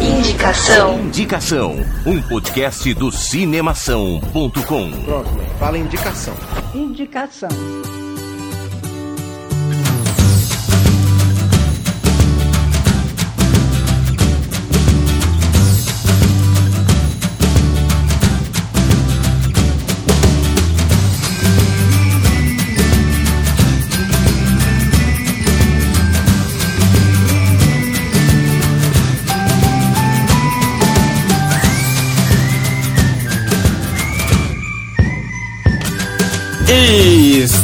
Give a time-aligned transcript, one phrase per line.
[0.00, 1.00] Indicação.
[1.00, 1.76] Indicação.
[2.06, 4.50] Um podcast do cinemação.com.
[5.04, 6.34] Pronto, fala indicação.
[6.72, 7.48] Indicação.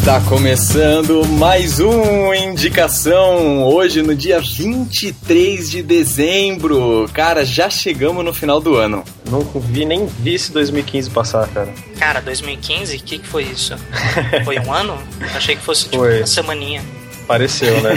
[0.01, 7.09] Está começando mais um Indicação, hoje no dia 23 de dezembro.
[7.13, 9.05] Cara, já chegamos no final do ano.
[9.31, 11.73] Não vi nem vi esse 2015 passar, cara.
[11.99, 12.97] Cara, 2015?
[12.97, 13.77] O que, que foi isso?
[14.45, 14.99] foi um ano?
[15.35, 16.19] Achei que fosse tipo Foi.
[16.21, 16.83] uma semaninha.
[17.27, 17.93] Pareceu, né?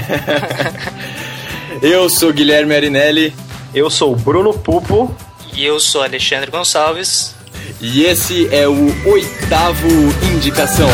[1.82, 3.34] Eu sou Guilherme Arinelli
[3.74, 5.16] Eu sou o Bruno Pupo.
[5.54, 7.34] E eu sou Alexandre Gonçalves.
[7.82, 9.88] e esse é o oitavo
[10.36, 10.90] Indicação.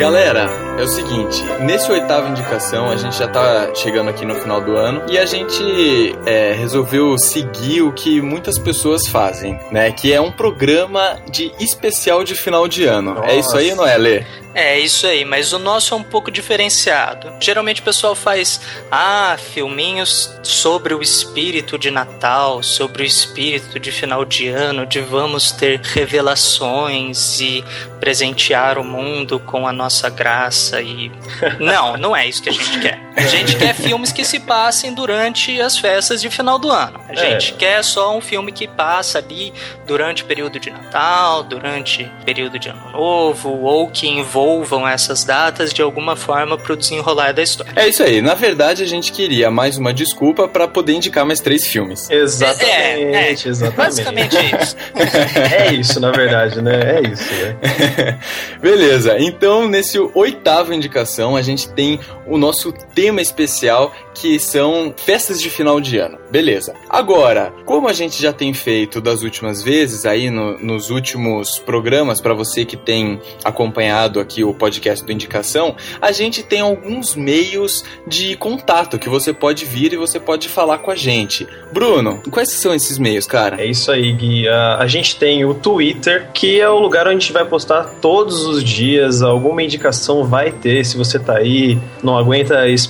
[0.00, 0.48] Galera,
[0.78, 4.74] é o seguinte, nesse oitavo indicação a gente já tá chegando aqui no final do
[4.74, 9.92] ano e a gente é, resolveu seguir o que muitas pessoas fazem, né?
[9.92, 13.22] Que é um programa de especial de final de ano.
[13.24, 14.24] É isso aí, não é, Lê?
[14.54, 17.32] É isso aí, mas o nosso é um pouco diferenciado.
[17.38, 23.92] Geralmente o pessoal faz, ah, filminhos sobre o espírito de Natal, sobre o espírito de
[23.92, 27.64] final de ano, de vamos ter revelações e
[28.00, 31.12] presentear o mundo com a nossa graça e
[31.60, 33.09] não, não é isso que a gente quer.
[33.16, 37.00] A gente quer filmes que se passem durante as festas de final do ano.
[37.08, 39.52] A gente quer só um filme que passa ali
[39.86, 45.24] durante o período de Natal, durante o período de Ano Novo, ou que envolvam essas
[45.24, 47.72] datas de alguma forma pro desenrolar da história.
[47.76, 48.20] É isso aí.
[48.22, 52.08] Na verdade, a gente queria mais uma desculpa pra poder indicar mais três filmes.
[52.10, 53.76] Exatamente, É, é, exatamente.
[53.76, 54.76] Basicamente é isso.
[55.50, 56.98] É isso, na verdade, né?
[56.98, 58.18] É isso, né?
[58.60, 65.40] Beleza, então nesse oitavo indicação a gente tem o nosso tema especial que são festas
[65.40, 66.18] de final de ano.
[66.30, 66.74] Beleza.
[66.88, 72.20] Agora, como a gente já tem feito das últimas vezes aí no- nos últimos programas
[72.20, 77.82] para você que tem acompanhado aqui o podcast do Indicação, a gente tem alguns meios
[78.06, 81.48] de contato que você pode vir e você pode falar com a gente.
[81.72, 83.60] Bruno, quais são esses meios, cara?
[83.62, 84.46] É isso aí, Gui.
[84.46, 87.84] A, a gente tem o Twitter, que é o lugar onde a gente vai postar
[88.02, 89.22] todos os dias.
[89.22, 90.84] Alguma indicação vai ter.
[90.84, 92.89] Se você tá aí, não aguenta esperar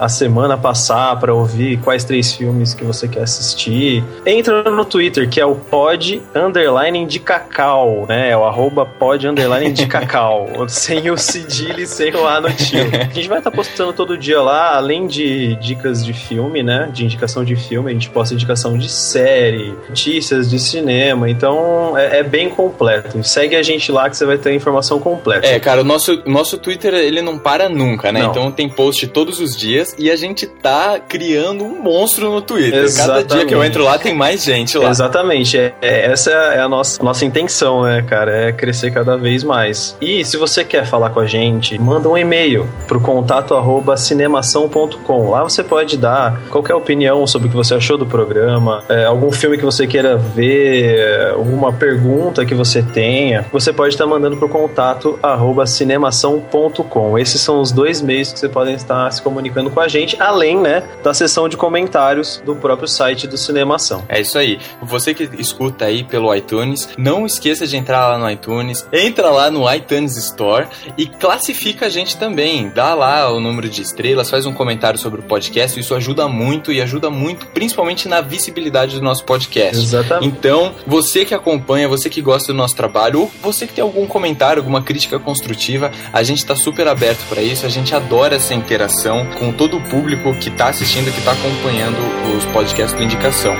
[0.00, 5.28] a semana passar pra ouvir quais três filmes que você quer assistir, entra no Twitter,
[5.28, 8.30] que é o pod underline de cacau, né?
[8.30, 10.48] É o arroba pod underline de cacau.
[10.68, 12.86] sem o cedilho e sem o A no tio.
[12.92, 16.88] A gente vai estar postando todo dia lá, além de dicas de filme, né?
[16.92, 21.28] De indicação de filme, a gente posta indicação de série, notícias de cinema.
[21.28, 23.22] Então é, é bem completo.
[23.24, 25.46] Segue a gente lá que você vai ter a informação completa.
[25.46, 28.22] É, cara, o nosso, nosso Twitter ele não para nunca, né?
[28.22, 28.30] Não.
[28.30, 32.72] Então tem post todos os dias e a gente tá criando um monstro no Twitter.
[32.72, 33.26] Cada Exatamente.
[33.28, 34.90] dia que eu entro lá tem mais gente lá.
[34.90, 38.30] Exatamente, é, é- essa é a nossa, nossa intenção, né, cara?
[38.48, 39.96] É crescer cada vez mais.
[40.00, 45.30] E se você quer falar com a gente, manda um e-mail pro contato arroba cinemação.com.
[45.30, 49.30] Lá você pode dar qualquer opinião sobre o que você achou do programa, é, algum
[49.30, 53.46] filme que você queira ver, é, alguma pergunta que você tenha.
[53.52, 57.18] Você pode estar mandando pro contato arroba cinemação.com.
[57.18, 60.58] Esses são os dois meios que você podem estar se comunicando com a gente, além,
[60.58, 64.04] né, da seção de comentários do próprio site do Cinemação.
[64.08, 64.58] É isso aí.
[64.82, 69.50] Você que escuta aí pelo iTunes, não esqueça de entrar lá no iTunes, entra lá
[69.50, 70.66] no iTunes Store
[70.96, 72.70] e classifica a gente também.
[72.74, 76.72] Dá lá o número de estrelas, faz um comentário sobre o podcast, isso ajuda muito
[76.72, 79.76] e ajuda muito, principalmente na visibilidade do nosso podcast.
[79.76, 80.26] Exatamente.
[80.26, 84.06] Então, você que acompanha, você que gosta do nosso trabalho, ou você que tem algum
[84.06, 88.54] comentário, alguma crítica construtiva, a gente tá super aberto para isso, a gente adora essa
[88.54, 88.87] interação
[89.38, 91.98] com todo o público que tá assistindo, que tá acompanhando
[92.36, 93.54] os podcasts do Indicação.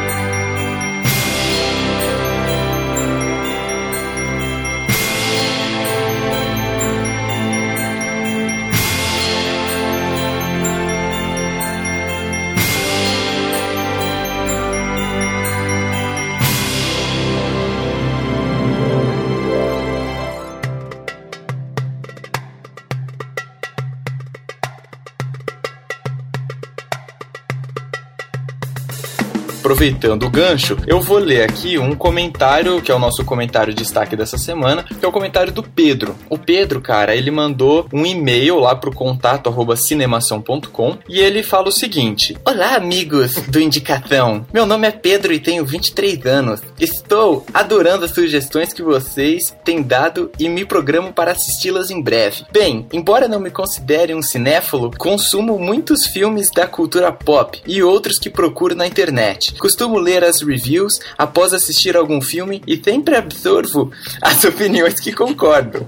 [29.78, 33.80] Aproveitando o gancho, eu vou ler aqui um comentário, que é o nosso comentário de
[33.80, 36.16] destaque dessa semana, que é o comentário do Pedro.
[36.28, 41.69] O Pedro, cara, ele mandou um e-mail lá pro contato arroba cinemação.com e ele fala
[41.69, 44.44] o seguinte: Olá, amigos do Indicação.
[44.52, 46.60] Meu nome é Pedro e tenho 23 anos.
[46.81, 52.44] Estou adorando as sugestões que vocês têm dado e me programo para assisti-las em breve.
[52.52, 58.19] Bem, embora não me considere um cinéfilo, consumo muitos filmes da cultura pop e outros
[58.19, 59.54] que procuro na internet.
[59.69, 63.93] Costumo ler as reviews após assistir algum filme e sempre absorvo
[64.23, 65.87] as opiniões que concordam.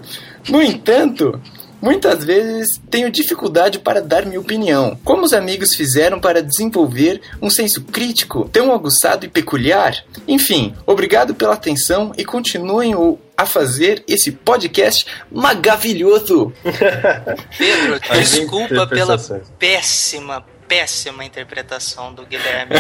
[0.51, 1.41] No entanto,
[1.83, 4.99] Muitas vezes tenho dificuldade para dar minha opinião.
[5.03, 9.97] Como os amigos fizeram para desenvolver um senso crítico tão aguçado e peculiar?
[10.29, 16.53] Enfim, obrigado pela atenção e continuem o a fazer esse podcast maravilhoso.
[17.57, 19.17] Pedro, desculpa pela
[19.59, 22.77] péssima, péssima interpretação do Guilherme.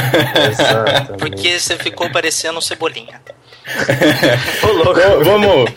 [1.19, 3.21] Porque você ficou parecendo um cebolinha.
[4.63, 5.01] Ô, louco.
[5.25, 5.71] Vamos.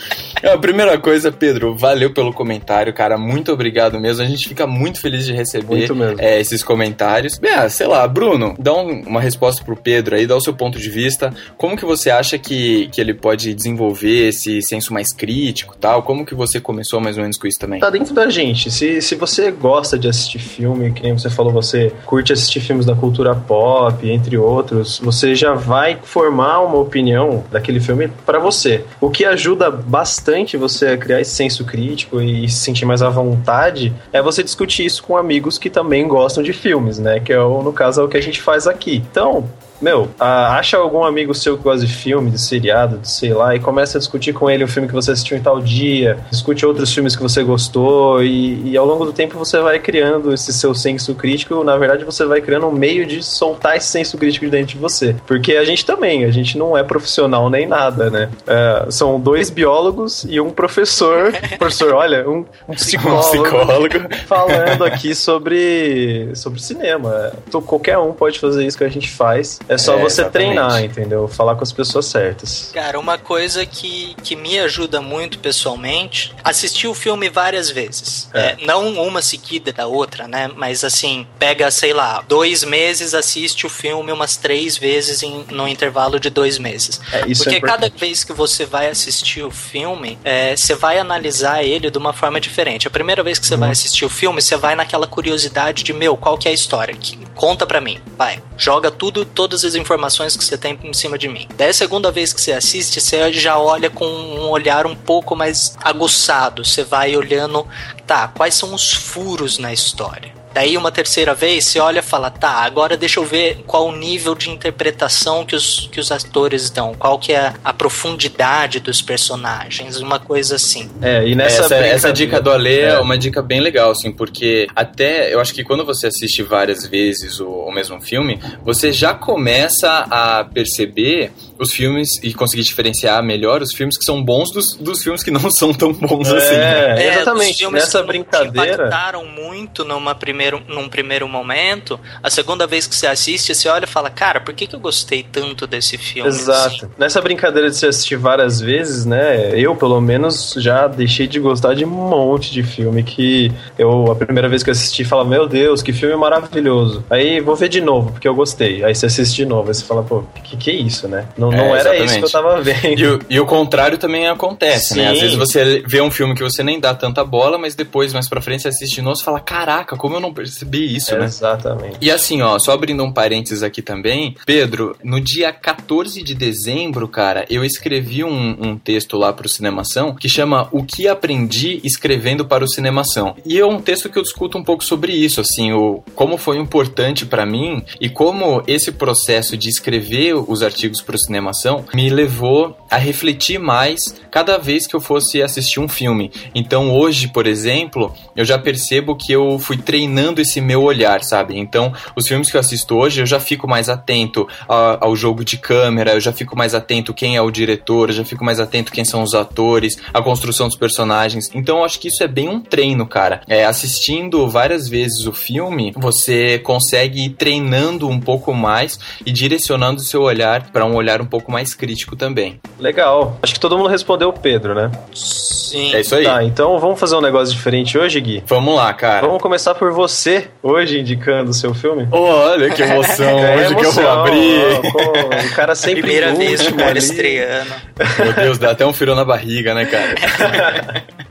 [0.43, 3.17] A primeira coisa, Pedro, valeu pelo comentário, cara.
[3.17, 4.23] Muito obrigado mesmo.
[4.23, 7.39] A gente fica muito feliz de receber é, esses comentários.
[7.41, 10.77] É, sei lá, Bruno, dá um, uma resposta pro Pedro aí, dá o seu ponto
[10.77, 11.33] de vista.
[11.55, 16.03] Como que você acha que, que ele pode desenvolver esse senso mais crítico tal?
[16.03, 17.79] Como que você começou mais ou menos com isso também?
[17.79, 18.69] Tá dentro da gente.
[18.69, 22.85] Se, se você gosta de assistir filme, que nem você falou, você curte assistir filmes
[22.85, 28.83] da cultura pop, entre outros, você já vai formar uma opinião daquele filme para você.
[28.99, 33.09] O que ajuda bastante você a criar esse senso crítico e se sentir mais à
[33.09, 37.19] vontade é você discutir isso com amigos que também gostam de filmes, né?
[37.19, 39.03] Que é, no caso, é o que a gente faz aqui.
[39.11, 39.49] Então,
[39.83, 43.59] meu, acha algum amigo seu que gosta de filme, de seriado, de sei lá, e
[43.59, 46.93] começa a discutir com ele um filme que você assistiu em tal dia, discute outros
[46.93, 50.73] filmes que você gostou, e, e, ao longo do tempo você vai criando esse seu
[50.73, 51.63] senso crítico.
[51.63, 54.77] Na verdade, você vai criando um meio de soltar esse senso crítico de dentro de
[54.77, 55.15] você.
[55.27, 58.29] Porque a gente também, a gente não é profissional nem nada, né?
[58.47, 63.95] É, são dois biólogos e um professor, professor, olha, um, um psicólogo, um psicólogo
[64.27, 67.31] falando aqui sobre, sobre cinema.
[67.47, 69.59] Então, qualquer um pode fazer isso que a gente faz.
[69.73, 70.31] É só é, você exatamente.
[70.31, 71.27] treinar, entendeu?
[71.27, 72.71] Falar com as pessoas certas.
[72.73, 78.29] Cara, uma coisa que, que me ajuda muito pessoalmente, assistir o filme várias vezes.
[78.33, 78.39] É.
[78.39, 80.49] É, não uma seguida da outra, né?
[80.55, 85.67] Mas assim, pega, sei lá, dois meses, assiste o filme umas três vezes em, no
[85.67, 86.99] intervalo de dois meses.
[87.11, 91.63] É, isso Porque cada vez que você vai assistir o filme, é, você vai analisar
[91.63, 92.87] ele de uma forma diferente.
[92.87, 93.61] A primeira vez que você uhum.
[93.61, 96.93] vai assistir o filme, você vai naquela curiosidade de, meu, qual que é a história?
[96.95, 98.41] Que, conta pra mim, vai.
[98.57, 101.47] Joga tudo, todas as informações que você tem em cima de mim.
[101.55, 105.35] Daí a segunda vez que você assiste, você já olha com um olhar um pouco
[105.35, 106.63] mais aguçado.
[106.65, 107.67] Você vai olhando,
[108.05, 110.42] tá, quais são os furos na história?
[110.53, 113.95] Daí, uma terceira vez, você olha e fala, tá, agora deixa eu ver qual o
[113.95, 119.01] nível de interpretação que os, que os atores dão, qual que é a profundidade dos
[119.01, 120.89] personagens, uma coisa assim.
[121.01, 122.89] É, e nessa essa, essa dica do Alê é.
[122.89, 122.99] é.
[122.99, 127.39] uma dica bem legal, assim, porque até, eu acho que quando você assiste várias vezes
[127.39, 133.61] o, o mesmo filme, você já começa a perceber os filmes e conseguir diferenciar melhor
[133.61, 136.55] os filmes que são bons dos, dos filmes que não são tão bons é, assim.
[136.55, 137.71] É, exatamente.
[137.71, 138.73] Nessa brincadeira.
[138.73, 141.99] impactaram muito numa primeiro, num primeiro momento.
[142.21, 144.79] A segunda vez que você assiste, você olha e fala, cara, por que, que eu
[144.79, 146.29] gostei tanto desse filme?
[146.29, 146.85] Exato.
[146.85, 146.89] Assim?
[146.97, 149.57] Nessa brincadeira de você assistir várias vezes, né?
[149.57, 154.15] Eu, pelo menos, já deixei de gostar de um monte de filme que eu, a
[154.15, 157.03] primeira vez que eu assisti, fala, meu Deus, que filme maravilhoso.
[157.09, 158.83] Aí vou ver de novo, porque eu gostei.
[158.83, 161.27] Aí você assiste de novo, aí você fala, pô, que que é isso, né?
[161.37, 162.99] Não, não é, era isso que eu tava vendo.
[162.99, 165.01] E o, e o contrário também acontece, Sim.
[165.01, 165.11] né?
[165.11, 168.27] Às vezes você vê um filme que você nem dá tanta bola, mas depois, mais
[168.27, 171.19] pra frente, você assiste de novo e fala, caraca, como eu não percebi isso, é,
[171.19, 171.25] né?
[171.25, 171.97] Exatamente.
[172.01, 177.07] E assim, ó, só abrindo um parênteses aqui também, Pedro, no dia 14 de dezembro,
[177.07, 182.45] cara, eu escrevi um, um texto lá pro Cinemação que chama O que aprendi escrevendo
[182.45, 183.35] para o Cinemação.
[183.45, 186.57] E é um texto que eu discuto um pouco sobre isso, assim, o como foi
[186.57, 192.77] importante para mim e como esse processo de escrever os artigos pro Cinemação me levou
[192.89, 196.31] a refletir mais cada vez que eu fosse assistir um filme.
[196.55, 201.57] Então hoje, por exemplo, eu já percebo que eu fui treinando esse meu olhar, sabe?
[201.57, 205.43] Então, os filmes que eu assisto hoje, eu já fico mais atento a, ao jogo
[205.43, 208.59] de câmera, eu já fico mais atento quem é o diretor, eu já fico mais
[208.59, 211.49] atento quem são os atores, a construção dos personagens.
[211.53, 213.41] Então, eu acho que isso é bem um treino, cara.
[213.47, 220.01] É, assistindo várias vezes o filme, você consegue ir treinando um pouco mais e direcionando
[220.01, 222.59] o seu olhar para um olhar um pouco mais crítico também.
[222.79, 223.37] Legal.
[223.41, 224.91] Acho que todo mundo respondeu o Pedro, né?
[225.13, 225.93] Sim.
[225.93, 226.23] É isso aí.
[226.23, 228.43] Tá, então vamos fazer um negócio diferente hoje, Gui?
[228.45, 229.25] Vamos lá, cara.
[229.25, 232.07] Vamos começar por você você hoje indicando o seu filme?
[232.11, 234.91] Olha que emoção, é hoje emoção, que eu vou abrir.
[234.91, 237.71] Pô, o cara sempre Primeira vez que o estreando.
[238.19, 241.03] Meu Deus, dá até um frio na barriga, né, cara?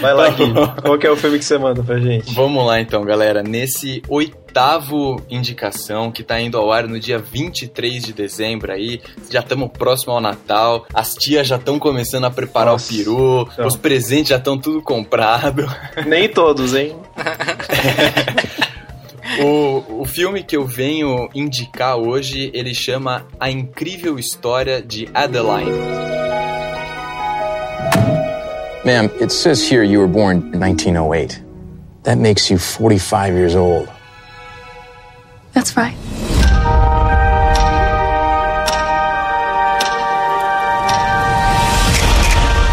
[0.00, 0.52] Vai lá, Gui.
[0.82, 2.32] Qual que é o filme que você manda pra gente?
[2.34, 3.42] Vamos lá então, galera.
[3.42, 9.00] Nesse oitavo indicação que tá indo ao ar no dia 23 de dezembro aí.
[9.30, 10.86] Já estamos próximo ao Natal.
[10.92, 13.48] As tias já estão começando a preparar Nossa, o peru.
[13.52, 13.66] Então.
[13.66, 15.66] Os presentes já estão tudo comprado.
[16.06, 16.96] Nem todos, hein?
[19.38, 25.70] O, o filme que eu venho indicar hoje, ele chama A Incrível História de Adeline.
[28.82, 31.42] Ma'am, it says here you were born in 1908.
[32.04, 33.90] That makes you 45 years old.
[35.52, 35.94] That's right.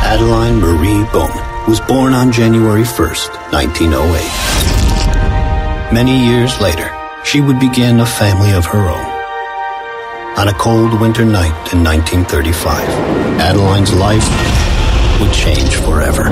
[0.06, 5.94] Adeline Marie Bowman was born on January 1st, 1908.
[5.94, 6.90] Many years later,
[7.26, 9.06] she would begin a family of her own.
[10.40, 12.88] On a cold winter night in 1935,
[13.42, 14.24] Adeline's life
[15.20, 16.26] would change forever.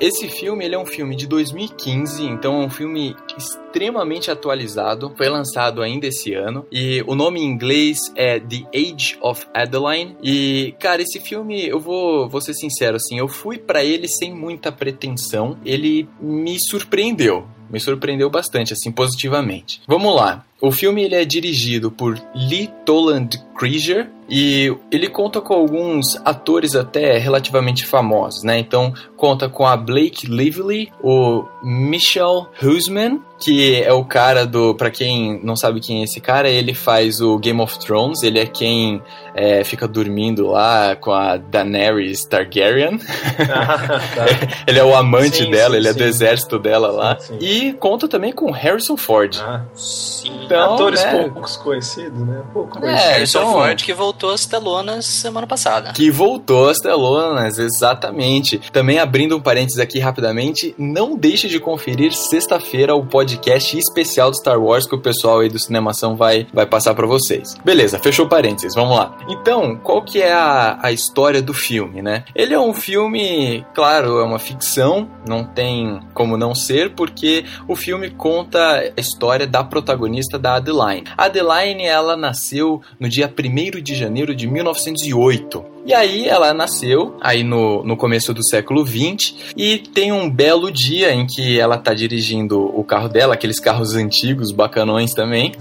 [0.00, 5.12] Esse filme ele é um filme de 2015, então é um filme extremamente atualizado.
[5.16, 10.16] Foi lançado ainda esse ano e o nome em inglês é The Age of Adeline.
[10.20, 14.34] E cara, esse filme eu vou, vou ser sincero assim, eu fui para ele sem
[14.34, 15.56] muita pretensão.
[15.64, 19.80] Ele me surpreendeu me surpreendeu bastante, assim, positivamente.
[19.88, 20.44] Vamos lá.
[20.62, 26.74] O filme ele é dirigido por Lee Toland Krieger e ele conta com alguns atores
[26.74, 28.58] até relativamente famosos, né?
[28.58, 34.90] Então conta com a Blake Lively, o Michelle Huseman, que é o cara do, para
[34.90, 38.46] quem não sabe quem é esse cara, ele faz o Game of Thrones, ele é
[38.46, 39.02] quem
[39.34, 43.00] é, fica dormindo lá com a Daenerys Targaryen.
[43.38, 44.26] Ah, tá.
[44.66, 45.94] ele é o amante sim, dela, sim, ele sim.
[45.94, 47.18] é do exército dela lá.
[47.40, 49.36] E conta também com Harrison Ford.
[49.40, 50.46] Ah, sim.
[50.52, 51.18] Então, Atores né?
[51.18, 52.42] poucos conhecidos, né?
[52.52, 53.08] Pouco conhecido.
[53.08, 55.92] É, Harrison então, Ford que voltou às telonas semana passada.
[55.92, 58.60] Que voltou às telonas, exatamente.
[58.72, 64.36] Também abrindo um parênteses aqui rapidamente, não deixe de conferir sexta-feira o podcast especial do
[64.36, 67.54] Star Wars que o pessoal aí do Cinemação vai, vai passar para vocês.
[67.64, 69.16] Beleza, fechou parênteses, vamos lá.
[69.28, 72.24] Então, qual que é a, a história do filme, né?
[72.34, 77.76] Ele é um filme, claro, é uma ficção, não tem como não ser, porque o
[77.76, 81.04] filme conta a história da protagonista da Adeline.
[81.16, 85.64] A Adeline, ela nasceu no dia 1 de janeiro de 1908.
[85.84, 90.70] E aí ela nasceu, aí no, no começo do século 20, e tem um belo
[90.70, 95.52] dia em que ela tá dirigindo o carro dela, aqueles carros antigos, bacanões também.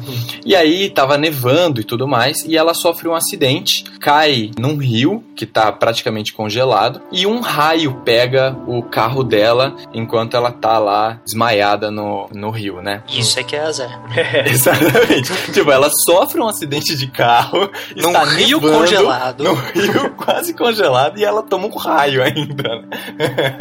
[0.45, 5.23] E aí tava nevando e tudo mais, e ela sofre um acidente, cai num rio
[5.35, 11.19] que tá praticamente congelado, e um raio pega o carro dela enquanto ela tá lá
[11.25, 13.01] desmaiada no, no rio, né?
[13.09, 14.03] Isso é que é azar.
[14.45, 15.51] Exatamente.
[15.51, 19.43] tipo, ela sofre um acidente de carro, num está rio nevando, congelado.
[19.43, 22.83] No rio quase congelado e ela toma um raio ainda.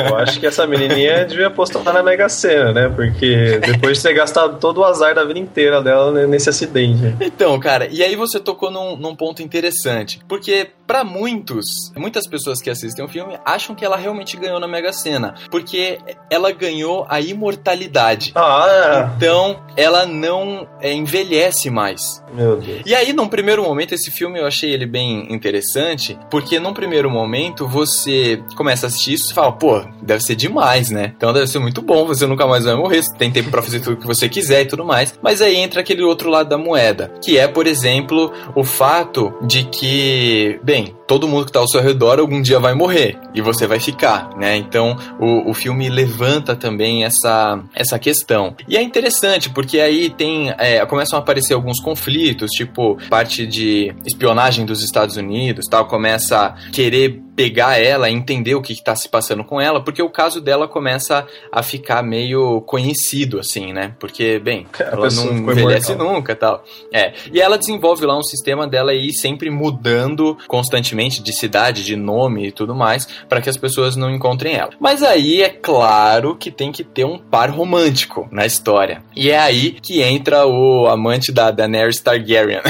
[0.09, 2.89] Eu acho que essa menininha devia apostar na Mega Sena, né?
[2.89, 7.15] Porque depois de ter gastado todo o azar da vida inteira dela nesse acidente.
[7.21, 10.21] Então, cara, e aí você tocou num, num ponto interessante.
[10.29, 14.67] Porque para muitos, muitas pessoas que assistem o filme acham que ela realmente ganhou na
[14.67, 15.37] Mega Sena.
[15.49, 18.33] Porque ela ganhou a imortalidade.
[18.35, 19.17] Ah, é.
[19.17, 22.21] Então, ela não é, envelhece mais.
[22.35, 22.83] Meu Deus.
[22.85, 27.09] E aí, num primeiro momento, esse filme eu achei ele bem interessante, porque num primeiro
[27.09, 31.13] momento você começa a assistir isso e fala, pô, deve ser demais, né?
[31.17, 33.79] Então deve ser muito bom, você nunca mais vai morrer, você tem tempo pra fazer
[33.79, 35.17] tudo que você quiser e tudo mais.
[35.23, 39.65] Mas aí entra aquele outro lado da moeda, que é, por exemplo, o fato de
[39.65, 41.00] que, bem, thing.
[41.11, 44.31] Todo mundo que tá ao seu redor algum dia vai morrer e você vai ficar,
[44.37, 44.57] né?
[44.57, 48.55] Então o, o filme levanta também essa, essa questão.
[48.69, 53.93] E é interessante porque aí tem é, começam a aparecer alguns conflitos, tipo parte de
[54.07, 59.09] espionagem dos Estados Unidos, tal, começa a querer pegar ela, entender o que está se
[59.09, 63.95] passando com ela, porque o caso dela começa a ficar meio conhecido, assim, né?
[63.99, 66.63] Porque, bem, ela não envelhece nunca tal.
[66.93, 67.15] É.
[67.33, 72.49] E ela desenvolve lá um sistema dela ir sempre mudando constantemente de cidade, de nome
[72.49, 74.71] e tudo mais, para que as pessoas não encontrem ela.
[74.79, 79.03] Mas aí é claro que tem que ter um par romântico na história.
[79.15, 82.61] E é aí que entra o amante da Daenerys Targaryen,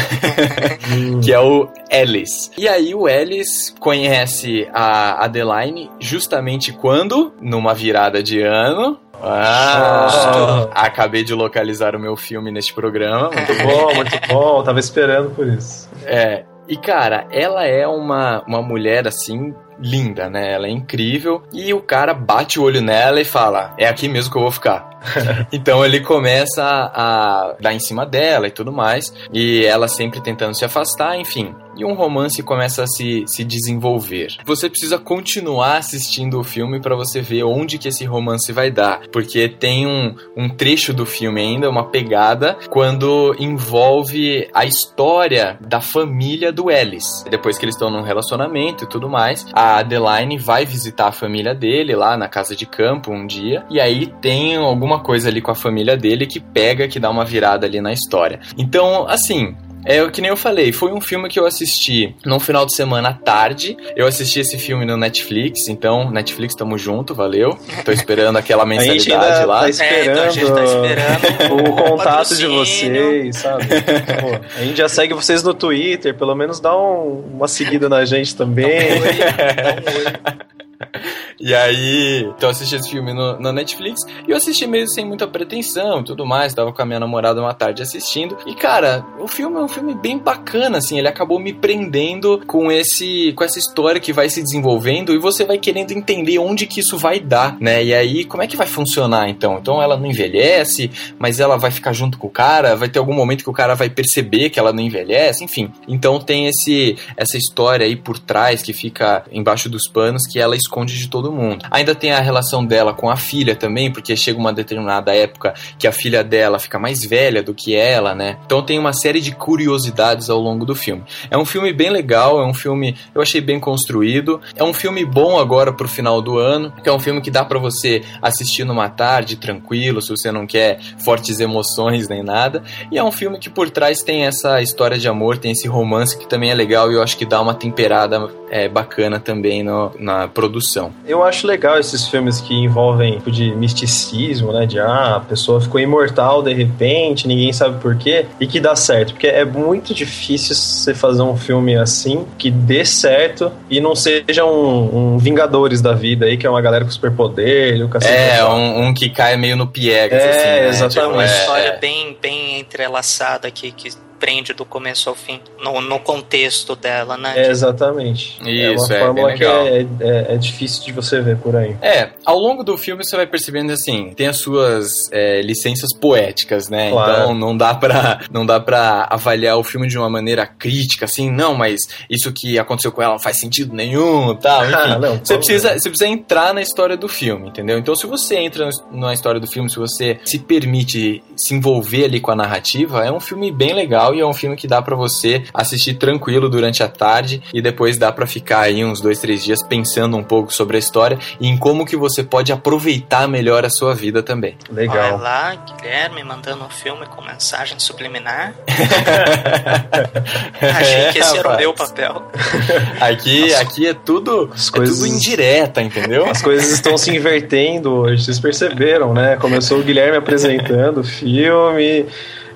[1.22, 2.50] que é o Ellis.
[2.56, 11.22] E aí o Ellis conhece a Adeline justamente quando, numa virada de ano, ah, acabei
[11.22, 13.30] de localizar o meu filme neste programa.
[13.30, 14.62] Muito bom, muito bom.
[14.62, 15.88] Tava esperando por isso.
[16.04, 16.44] É.
[16.70, 20.52] E cara, ela é uma, uma mulher assim linda, né?
[20.52, 21.42] Ela é incrível.
[21.52, 24.52] E o cara bate o olho nela e fala: É aqui mesmo que eu vou
[24.52, 24.88] ficar.
[25.50, 29.12] então ele começa a dar em cima dela e tudo mais.
[29.32, 31.54] E ela sempre tentando se afastar, enfim.
[31.80, 34.36] E um romance começa a se, se desenvolver.
[34.44, 39.08] Você precisa continuar assistindo o filme para você ver onde que esse romance vai dar.
[39.10, 45.80] Porque tem um, um trecho do filme ainda, uma pegada, quando envolve a história da
[45.80, 47.24] família do Ellis.
[47.30, 51.54] Depois que eles estão num relacionamento e tudo mais, a Adeline vai visitar a família
[51.54, 53.64] dele lá na casa de campo um dia.
[53.70, 57.24] E aí tem alguma coisa ali com a família dele que pega, que dá uma
[57.24, 58.38] virada ali na história.
[58.58, 62.38] Então, assim, é o que nem eu falei, foi um filme que eu assisti num
[62.38, 63.76] final de semana à tarde.
[63.96, 67.58] Eu assisti esse filme no Netflix, então, Netflix, tamo junto, valeu.
[67.84, 69.60] Tô esperando aquela mensalidade lá.
[69.60, 73.66] Tá esperando, é, então a gente tá esperando o contato de vocês, sabe?
[73.66, 78.04] Pô, a gente já segue vocês no Twitter, pelo menos dá um, uma seguida na
[78.04, 78.80] gente também.
[78.80, 79.14] Dá um oi,
[79.54, 80.50] dá um oi.
[81.42, 85.26] E aí, então eu assisti esse filme no, Netflix e eu assisti meio sem muita
[85.26, 86.52] pretensão tudo mais.
[86.52, 88.36] Tava com a minha namorada uma tarde assistindo.
[88.46, 90.98] E cara, o filme é um filme bem bacana, assim.
[90.98, 95.42] Ele acabou me prendendo com esse com essa história que vai se desenvolvendo e você
[95.42, 97.82] vai querendo entender onde que isso vai dar, né?
[97.82, 99.56] E aí, como é que vai funcionar então?
[99.58, 103.14] Então ela não envelhece, mas ela vai ficar junto com o cara, vai ter algum
[103.14, 105.72] momento que o cara vai perceber que ela não envelhece, enfim.
[105.88, 110.54] Então tem esse essa história aí por trás que fica embaixo dos panos que ela
[110.70, 111.66] esconde de todo mundo.
[111.70, 115.86] Ainda tem a relação dela com a filha também, porque chega uma determinada época que
[115.86, 118.38] a filha dela fica mais velha do que ela, né?
[118.46, 121.02] Então tem uma série de curiosidades ao longo do filme.
[121.30, 125.04] É um filme bem legal, é um filme eu achei bem construído, é um filme
[125.04, 128.88] bom agora pro final do ano, é um filme que dá para você assistir numa
[128.88, 132.62] tarde tranquilo, se você não quer fortes emoções nem nada.
[132.92, 136.16] E é um filme que por trás tem essa história de amor, tem esse romance
[136.16, 139.92] que também é legal e eu acho que dá uma temperada é, bacana também no,
[139.98, 140.92] na produção produção.
[141.06, 144.66] Eu acho legal esses filmes que envolvem tipo, de misticismo, né?
[144.66, 148.76] De ah, a pessoa ficou imortal de repente, ninguém sabe por quê, e que dá
[148.76, 149.14] certo.
[149.14, 154.44] Porque é muito difícil você fazer um filme assim que dê certo e não seja
[154.44, 157.78] um, um Vingadores da vida aí, que é uma galera com superpoder.
[158.02, 160.68] É, um, um, que cai meio no piegas, é, assim, né?
[160.68, 160.94] exatamente.
[160.94, 161.78] Tipo, uma história é.
[161.78, 163.90] bem, bem entrelaçada aqui, que
[164.20, 167.32] prende do começo ao fim, no, no contexto dela, né?
[167.34, 168.38] É, exatamente.
[168.42, 171.74] Isso, é uma é, fórmula que é, é, é, difícil de você ver por aí.
[171.80, 176.68] É, ao longo do filme você vai percebendo assim, tem as suas é, licenças poéticas,
[176.68, 176.90] né?
[176.90, 177.12] Claro.
[177.12, 181.30] Então não dá para não dá para avaliar o filme de uma maneira crítica, assim,
[181.30, 181.80] não, mas
[182.10, 184.64] isso que aconteceu com ela não faz sentido nenhum, tal.
[184.68, 187.78] Enfim, não, você precisa você precisa entrar na história do filme, entendeu?
[187.78, 192.20] Então se você entra na história do filme, se você se permite se envolver ali
[192.20, 194.82] com a narrativa, é um filme bem legal legal e é um filme que dá
[194.82, 199.18] para você assistir tranquilo durante a tarde e depois dá para ficar aí uns dois,
[199.18, 203.28] três dias pensando um pouco sobre a história e em como que você pode aproveitar
[203.28, 204.56] melhor a sua vida também.
[204.70, 205.14] Legal.
[205.14, 208.54] Olha lá, Guilherme mandando um filme com mensagem subliminar.
[210.60, 212.30] Achei que esse era o meu papel.
[213.00, 214.98] Aqui, aqui é tudo, As é coisas...
[214.98, 216.28] tudo indireta, entendeu?
[216.28, 219.36] As coisas estão se invertendo hoje, vocês perceberam, né?
[219.36, 222.06] Começou o Guilherme apresentando o filme,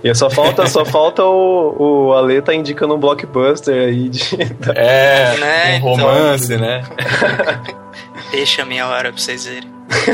[0.05, 4.23] e só falta, só falta o, o Ale tá indicando um blockbuster aí de.
[4.77, 5.77] É, né?
[5.79, 6.67] um romance, então...
[6.67, 6.85] né?
[8.31, 9.71] Deixa a minha hora pra vocês verem.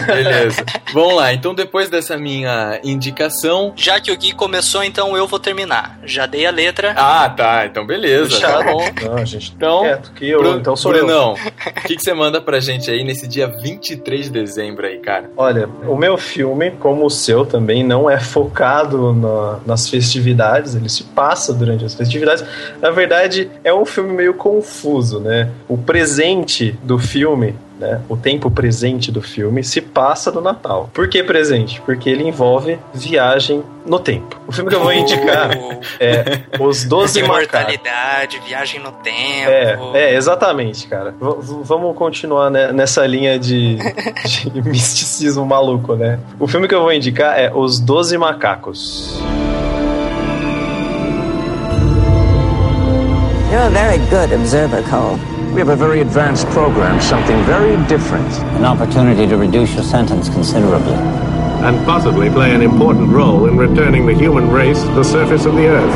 [0.07, 0.65] Beleza.
[0.93, 3.73] Vamos lá, então depois dessa minha indicação.
[3.77, 5.99] Já que o Gui começou, então eu vou terminar.
[6.05, 6.95] Já dei a letra.
[6.97, 7.67] Ah, tá.
[7.67, 8.39] Então beleza.
[8.39, 8.59] Já.
[8.59, 8.85] Tá bom.
[9.03, 12.41] Não, gente, então, quieto, que eu, Bruno, então sou Brunão, o que, que você manda
[12.41, 15.31] pra gente aí nesse dia 23 de dezembro aí, cara?
[15.37, 20.89] Olha, o meu filme, como o seu também, não é focado na, nas festividades, ele
[20.89, 22.45] se passa durante as festividades.
[22.81, 25.51] Na verdade, é um filme meio confuso, né?
[25.69, 30.91] O presente do filme né, o tempo presente do filme se passa no Natal.
[30.93, 31.81] Por que presente?
[31.83, 34.39] Porque ele envolve viagem no tempo.
[34.47, 35.51] O filme que eu vou indicar
[35.99, 38.49] é Os Doze Imortalidade, Macacos.
[38.49, 39.17] viagem no tempo.
[39.51, 41.15] É, é exatamente, cara.
[41.21, 43.77] V vamos continuar né, nessa linha de,
[44.25, 46.19] de misticismo maluco, né?
[46.39, 49.21] O filme que eu vou indicar é Os Doze Macacos.
[53.51, 55.40] You're a very good observer, Cole.
[55.53, 58.33] We have a very advanced program, something very different.
[58.55, 60.95] An opportunity to reduce your sentence considerably.
[60.95, 65.57] And possibly play an important role in returning the human race to the surface of
[65.57, 65.95] the Earth.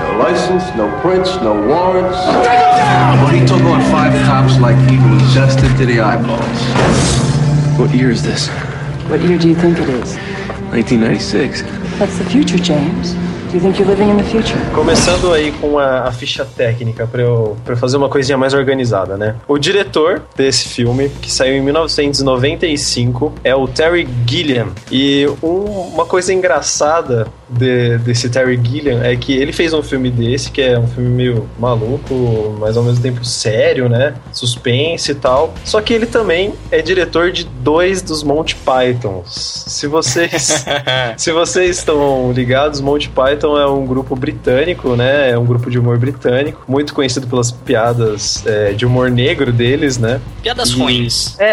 [0.00, 2.18] No license, no prints, no warrants.
[2.44, 3.18] Take him down!
[3.18, 7.78] Well, he took on five cops like he was adjusted to the eyeballs.
[7.78, 8.48] What year is this?
[9.08, 10.16] What year do you think it is?
[10.74, 11.62] 1996.
[12.00, 13.14] That's the future, James.
[14.74, 19.16] Começando aí com a, a ficha técnica para eu, eu fazer uma coisinha mais organizada,
[19.16, 19.36] né?
[19.48, 24.68] O diretor desse filme, que saiu em 1995, é o Terry Gilliam.
[24.90, 30.10] E um- uma coisa engraçada de- desse Terry Gilliam é que ele fez um filme
[30.10, 34.14] desse, que é um filme meio maluco, mas ao mesmo tempo sério, né?
[34.32, 35.54] Suspense e tal.
[35.64, 39.64] Só que ele também é diretor de dois dos Monty Pythons.
[39.66, 40.64] Se vocês
[41.16, 45.30] se vocês estão ligados, Monty Python é um grupo britânico, né?
[45.30, 49.98] É um grupo de humor britânico, muito conhecido pelas piadas é, de humor negro deles,
[49.98, 50.20] né?
[50.42, 51.38] Piadas E- ruins.
[51.38, 51.46] É,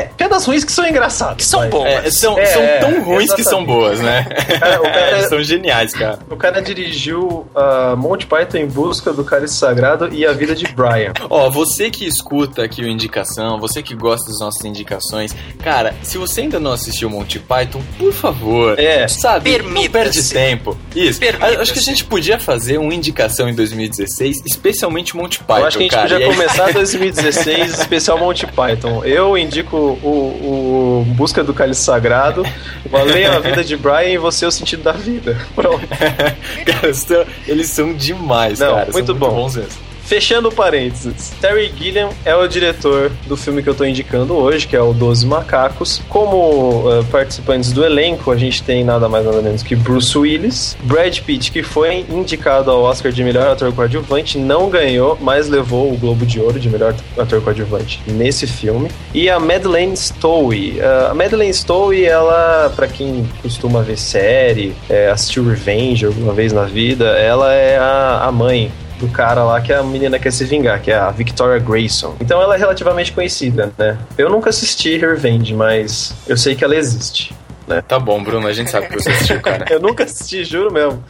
[0.00, 0.10] é.
[0.16, 1.36] Piadas ruins que são engraçadas.
[1.36, 1.68] Que são vai.
[1.68, 1.90] boas.
[2.06, 3.66] É, são, É, são é, tão ruins que são exatamente.
[3.66, 4.26] boas, né?
[4.60, 6.18] É, o cara- são geniais, cara.
[6.30, 10.66] O cara dirigiu uh, Monty Python em busca do cálice sagrado e a vida de
[10.68, 11.12] Brian.
[11.28, 16.18] Ó, você que escuta aqui o Indicação, você que gosta das nossas indicações, cara, se
[16.18, 19.06] você ainda não assistiu Monty Python, por favor, É.
[19.08, 20.76] sabe, não perde tempo.
[20.94, 21.20] Isso.
[21.60, 25.76] Acho que a gente podia fazer uma indicação em 2016, especialmente Monty Python, Eu acho
[25.78, 26.08] que a gente cara.
[26.08, 29.04] podia aí- começar 2016, especial Monty Python.
[29.04, 32.44] Eu indico o, o Busca do Cálice Sagrado,
[32.90, 35.29] Valeu a vida de Brian e você o sentido da vida.
[35.54, 35.86] Pronto.
[36.66, 38.84] cara, eles são demais, Não, cara.
[38.86, 39.30] são muito bom.
[39.30, 39.89] bons mesmo.
[40.10, 44.74] Fechando parênteses, Terry Gilliam é o diretor do filme que eu tô indicando hoje, que
[44.74, 46.02] é o Doze Macacos.
[46.08, 50.76] Como eh, participantes do elenco, a gente tem nada mais nada menos que Bruce Willis,
[50.82, 55.92] Brad Pitt, que foi indicado ao Oscar de melhor ator coadjuvante, não ganhou, mas levou
[55.92, 60.80] o Globo de Ouro de melhor ator coadjuvante nesse filme, e a Madeleine Stowe.
[60.80, 66.52] Eh, a Madeleine Stowe, ela, pra quem costuma ver série, eh, assistiu Revenge alguma vez
[66.52, 70.44] na vida, ela é a, a mãe do cara lá que a menina quer se
[70.44, 72.14] vingar, que é a Victoria Grayson.
[72.20, 73.96] Então ela é relativamente conhecida, né?
[74.18, 77.34] Eu nunca assisti Revenge, mas eu sei que ela existe.
[77.66, 77.80] Né?
[77.86, 79.64] Tá bom, Bruno, a gente sabe que você assistiu, cara.
[79.70, 81.04] Eu nunca assisti, juro mesmo.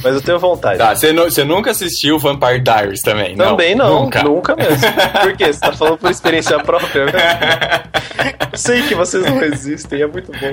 [0.00, 0.78] Mas eu tenho vontade.
[0.78, 3.34] Tá, você, nu- você nunca assistiu Vampire Diaries também?
[3.34, 4.22] Também não, Nunca.
[4.22, 4.78] nunca mesmo.
[5.22, 5.52] Por quê?
[5.52, 7.00] Você tá falando por experiência própria?
[7.00, 7.08] Eu
[8.56, 10.52] sei que vocês não existem, é muito bom.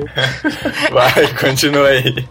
[0.91, 2.25] Vai, continua aí.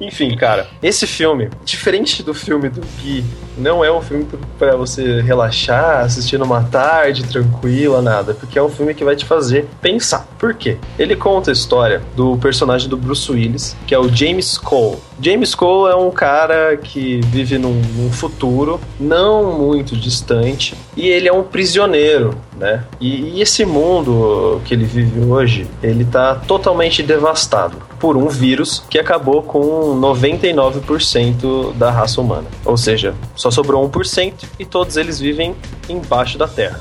[0.00, 3.24] Enfim, cara, esse filme, diferente do filme do Gui,
[3.56, 4.26] não é um filme
[4.58, 9.24] pra você relaxar, assistir numa tarde tranquila, nada, porque é um filme que vai te
[9.24, 10.26] fazer pensar.
[10.38, 10.76] Por quê?
[10.98, 14.98] Ele conta a história do personagem do Bruce Willis, que é o James Cole.
[15.20, 21.26] James Cole é um cara que vive num, num futuro não muito distante e ele
[21.26, 22.84] é um prisioneiro, né?
[23.00, 28.82] E, e esse mundo que ele vive hoje, ele tá totalmente devastado por um vírus
[28.88, 32.46] que acabou com 99% da raça humana.
[32.64, 35.54] Ou seja, só sobrou 1% e todos eles vivem
[35.88, 36.80] embaixo da terra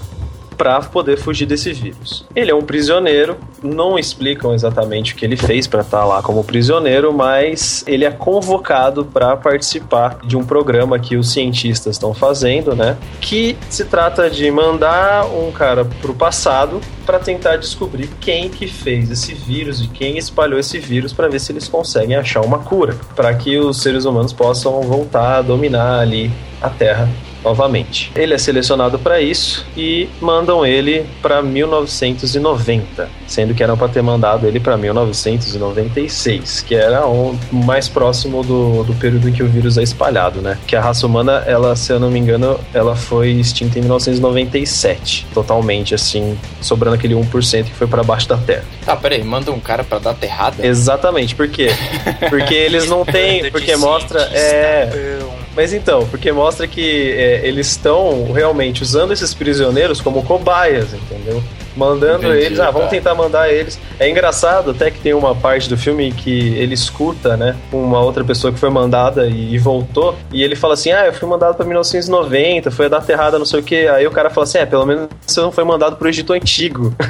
[0.58, 2.26] para poder fugir desse vírus.
[2.36, 6.44] Ele é um prisioneiro, não explicam exatamente o que ele fez para estar lá como
[6.44, 12.76] prisioneiro, mas ele é convocado para participar de um programa que os cientistas estão fazendo,
[12.76, 12.98] né?
[13.22, 19.10] Que se trata de mandar um cara pro passado para tentar descobrir quem que fez
[19.10, 22.96] esse vírus e quem espalhou esse vírus para ver se eles conseguem achar uma cura,
[23.16, 27.08] para que os seres humanos possam voltar a dominar ali a Terra
[27.44, 28.12] novamente.
[28.16, 34.02] Ele é selecionado para isso e mandam ele para 1990, sendo que eram para ter
[34.02, 39.48] mandado ele para 1996, que era o mais próximo do, do período em que o
[39.48, 40.58] vírus é espalhado, né?
[40.68, 45.28] Que a raça humana, ela, se eu não me engano, ela foi extinta em 1997,
[45.34, 48.66] totalmente assim, sobrando aquele 1% que foi para baixo da Terra.
[48.86, 50.66] Tá, peraí, manda um cara pra dar terrada?
[50.66, 51.70] Exatamente, por quê?
[52.30, 55.17] Porque eles não têm, porque mostra é
[55.58, 61.42] mas então, porque mostra que é, eles estão realmente usando esses prisioneiros como cobaias, entendeu?
[61.76, 62.92] Mandando Entendi, eles, ah, vamos tá.
[62.92, 63.80] tentar mandar eles.
[64.00, 68.24] É engraçado até que tem uma parte do filme que ele escuta, né, uma outra
[68.24, 71.56] pessoa que foi mandada e, e voltou, e ele fala assim: ah, eu fui mandado
[71.56, 73.88] pra 1990, foi a data errada, não sei o que.
[73.88, 76.94] Aí o cara fala assim: é, pelo menos você não foi mandado pro Egito Antigo.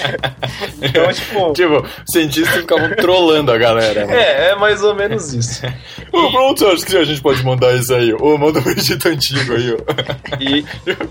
[0.84, 1.52] então, tipo.
[1.54, 4.06] Tipo, os cientistas ficavam trolando a galera.
[4.06, 4.16] né?
[4.16, 5.62] É, é mais ou menos isso.
[6.12, 8.12] Ô, você acha que a gente pode mandar isso aí?
[8.12, 10.40] Ô, manda o Egito Antigo aí, ó.
[10.40, 10.64] E,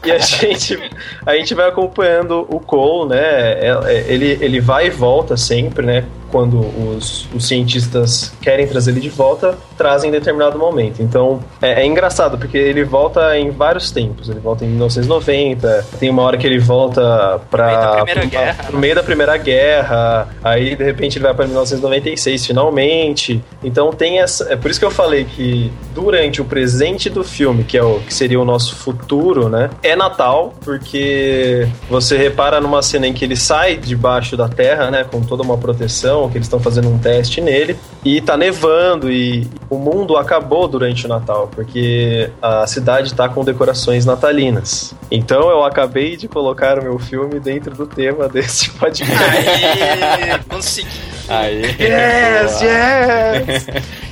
[0.05, 0.79] e a gente
[1.25, 3.19] a gente vai acompanhando o Cole, né?
[3.19, 6.03] É- é- Ele, ele vai e volta sempre, né?
[6.33, 10.99] Quando os, os cientistas querem trazer ele de volta, trazem em determinado momento.
[11.03, 14.29] Então é, é engraçado, porque ele volta em vários tempos.
[14.29, 17.67] Ele volta em 1990, tem uma hora que ele volta pra.
[17.69, 21.23] No meio da Primeira pra- Guerra, No meio da Primeira Guerra, aí de repente ele
[21.25, 23.39] vai pra 1996 finalmente.
[23.63, 24.51] Então tem essa.
[24.51, 27.99] É por isso que eu falei que durante o presente do filme, que é o
[27.99, 29.69] que seria o nosso futuro, né?
[29.83, 35.03] É Natal, porque você repara numa cena em que ele sai debaixo da terra, né?
[35.03, 37.77] Com toda uma proteção avião, que eles estão fazendo um teste nele.
[38.03, 43.43] E tá nevando e o mundo acabou durante o Natal, porque a cidade tá com
[43.43, 44.93] decorações natalinas.
[45.09, 49.13] Então eu acabei de colocar o meu filme dentro do tema desse podcast.
[49.23, 51.13] Aê, consegui.
[51.29, 51.61] Aí.
[51.79, 53.67] Yes, yes!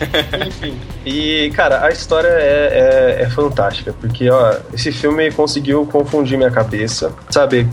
[0.47, 0.79] Enfim.
[1.05, 6.51] E, cara, a história é, é, é, fantástica, porque, ó, esse filme conseguiu confundir minha
[6.51, 7.67] cabeça, sabe?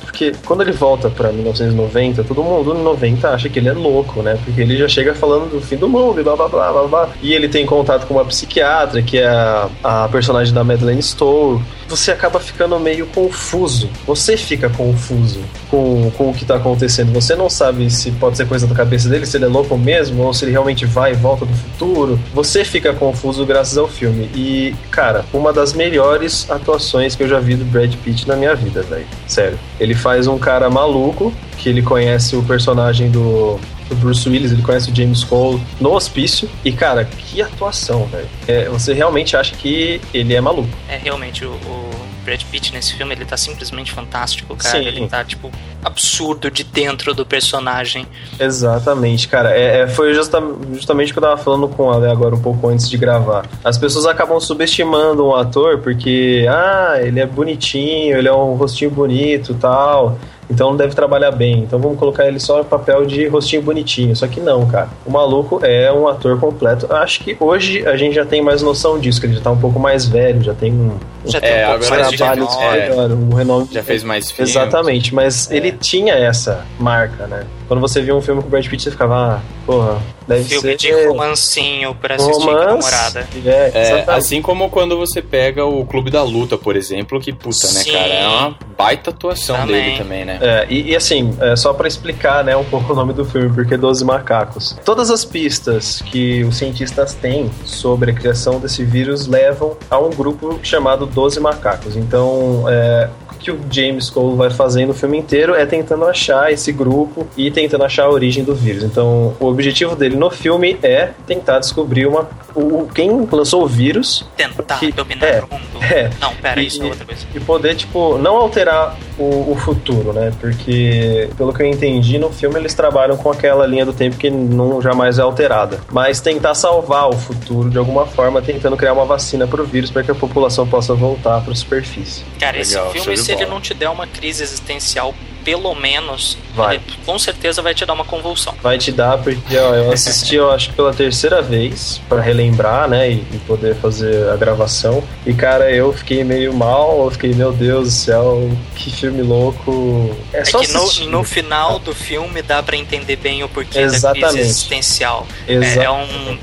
[0.00, 4.22] Porque quando ele volta pra 1990, todo mundo no 90 acha que ele é louco,
[4.22, 4.38] né?
[4.44, 7.08] Porque ele já chega falando do fim do mundo e blá blá blá blá blá.
[7.22, 11.60] E ele tem contato com uma psiquiatra, que é a, a personagem da Madeleine Stowe
[11.88, 13.88] você acaba ficando meio confuso.
[14.06, 17.12] Você fica confuso com, com o que tá acontecendo.
[17.12, 20.22] Você não sabe se pode ser coisa da cabeça dele, se ele é louco mesmo,
[20.22, 22.18] ou se ele realmente vai e volta do futuro.
[22.32, 24.28] Você fica confuso graças ao filme.
[24.34, 28.52] E, cara, uma das melhores atuações que eu já vi do Brad Pitt na minha
[28.52, 29.06] vida, velho.
[29.28, 29.56] Sério.
[29.78, 33.60] Ele faz um cara maluco, que ele conhece o personagem do
[33.90, 36.50] o Bruce Willis, ele conhece o James Cole no hospício.
[36.64, 38.26] E, cara, que atuação, velho.
[38.48, 40.70] É, você realmente acha que ele é maluco.
[40.88, 41.90] É, realmente, o, o,
[42.24, 44.78] Brad Pitt nesse filme, ele tá simplesmente fantástico, cara.
[44.78, 44.86] Sim.
[44.86, 45.50] Ele tá, tipo,
[45.84, 48.06] absurdo de dentro do personagem.
[48.38, 49.56] Exatamente, cara.
[49.56, 52.40] É, é foi justa, justamente o que eu tava falando com a Ale agora um
[52.40, 53.46] pouco antes de gravar.
[53.62, 58.90] As pessoas acabam subestimando um ator porque, ah, ele é bonitinho, ele é um rostinho
[58.90, 61.60] bonito tal então não deve trabalhar bem.
[61.60, 64.14] Então vamos colocar ele só no papel de rostinho bonitinho.
[64.14, 64.88] Só que não, cara.
[65.04, 66.92] O maluco é um ator completo.
[66.92, 69.58] Acho que hoje a gente já tem mais noção disso, que ele já tá um
[69.58, 73.34] pouco mais velho, já tem um, já tem é, um pouco mais trabalho melhor, um
[73.34, 73.68] renome.
[73.70, 74.50] Já fez mais filmes.
[74.50, 75.56] Exatamente, mas é.
[75.56, 77.44] ele tinha essa marca, né?
[77.66, 79.98] Quando você viu um filme com o Brad Pitt, você ficava, ah, porra,
[80.28, 80.76] deve filme ser...
[80.76, 83.28] de romancinho pra assistir Romance, com a namorada.
[83.44, 87.66] É, é, assim como quando você pega o Clube da Luta, por exemplo, que puta,
[87.68, 87.92] né, Sim.
[87.92, 88.14] né, cara?
[88.14, 89.82] É uma baita atuação também.
[89.82, 90.38] dele também, né?
[90.40, 93.50] É, e, e assim, é, só para explicar, né, um pouco o nome do filme,
[93.54, 94.76] porque 12 macacos.
[94.84, 100.10] Todas as pistas que os cientistas têm sobre a criação desse vírus levam a um
[100.10, 101.96] grupo chamado 12 macacos.
[101.96, 103.08] Então, é,
[103.44, 107.50] que o James Cole vai fazendo o filme inteiro é tentando achar esse grupo e
[107.50, 108.82] tentando achar a origem do vírus.
[108.82, 114.24] Então, o objetivo dele no filme é tentar descobrir uma o, quem lançou o vírus.
[114.36, 115.84] Tentar que, dominar é, o mundo.
[115.84, 117.26] É, não, pera, e, isso é outra coisa.
[117.34, 120.32] E poder, tipo, não alterar o, o, futuro, né?
[120.40, 124.30] Porque, pelo que eu entendi, no filme eles trabalham com aquela linha do tempo que
[124.30, 125.80] não jamais é alterada.
[125.90, 130.02] Mas tentar salvar o futuro de alguma forma, tentando criar uma vacina pro vírus para
[130.02, 132.24] que a população possa voltar para a superfície.
[132.38, 136.76] Cara, Legal, esse filme, ele não te der uma crise existencial pelo menos, vai.
[136.76, 138.54] Ele, com certeza vai te dar uma convulsão.
[138.62, 143.10] Vai te dar, porque ó, eu assisti, eu acho pela terceira vez, para relembrar, né,
[143.10, 145.04] e, e, poder fazer a gravação.
[145.26, 150.16] E, cara, eu fiquei meio mal, eu fiquei, meu Deus do céu, que filme louco.
[150.32, 153.80] É, é só que no, no, final do filme dá para entender bem o porquê
[153.80, 154.22] Exatamente.
[154.22, 155.26] da crise existencial.
[155.46, 155.78] Exatamente.
[155.78, 156.38] É, é um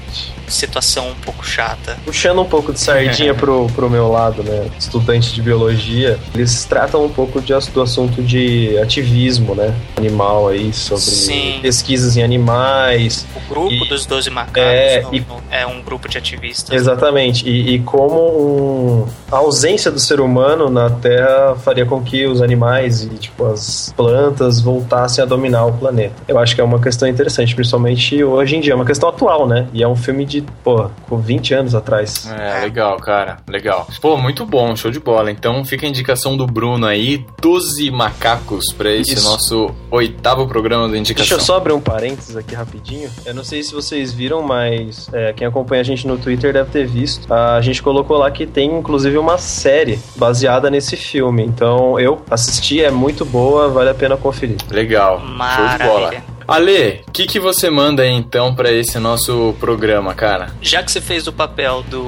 [0.51, 1.97] situação um pouco chata.
[2.05, 4.69] Puxando um pouco de sardinha pro, pro meu lado, né?
[4.77, 9.73] Estudante de biologia, eles tratam um pouco de, do assunto de ativismo, né?
[9.97, 11.59] Animal aí, sobre Sim.
[11.61, 13.25] pesquisas em animais.
[13.35, 16.73] O grupo e, dos 12 macacos é, e, é um grupo de ativistas.
[16.73, 17.47] Exatamente.
[17.47, 22.41] E, e como um, a ausência do ser humano na Terra faria com que os
[22.41, 26.15] animais e tipo as plantas voltassem a dominar o planeta.
[26.27, 28.71] Eu acho que é uma questão interessante, principalmente hoje em dia.
[28.71, 29.67] É uma questão atual, né?
[29.73, 32.31] E é um filme de pô, com 20 anos atrás.
[32.31, 33.37] É, legal, cara.
[33.47, 33.87] Legal.
[34.01, 35.29] Pô, muito bom, show de bola.
[35.29, 39.29] Então fica a indicação do Bruno aí, 12 macacos para esse Isso.
[39.29, 41.27] nosso oitavo programa da indicação.
[41.37, 43.09] Deixa eu só abrir um parênteses aqui rapidinho.
[43.25, 46.69] Eu não sei se vocês viram, mas é, quem acompanha a gente no Twitter deve
[46.69, 47.33] ter visto.
[47.33, 51.43] A gente colocou lá que tem inclusive uma série baseada nesse filme.
[51.43, 54.57] Então eu assisti, é muito boa, vale a pena conferir.
[54.69, 55.19] Legal.
[55.19, 55.67] Maravilha.
[55.67, 56.23] Show de bola.
[56.47, 60.51] Ale, o que, que você manda aí então para esse nosso programa, cara?
[60.61, 62.05] Já que você fez o papel do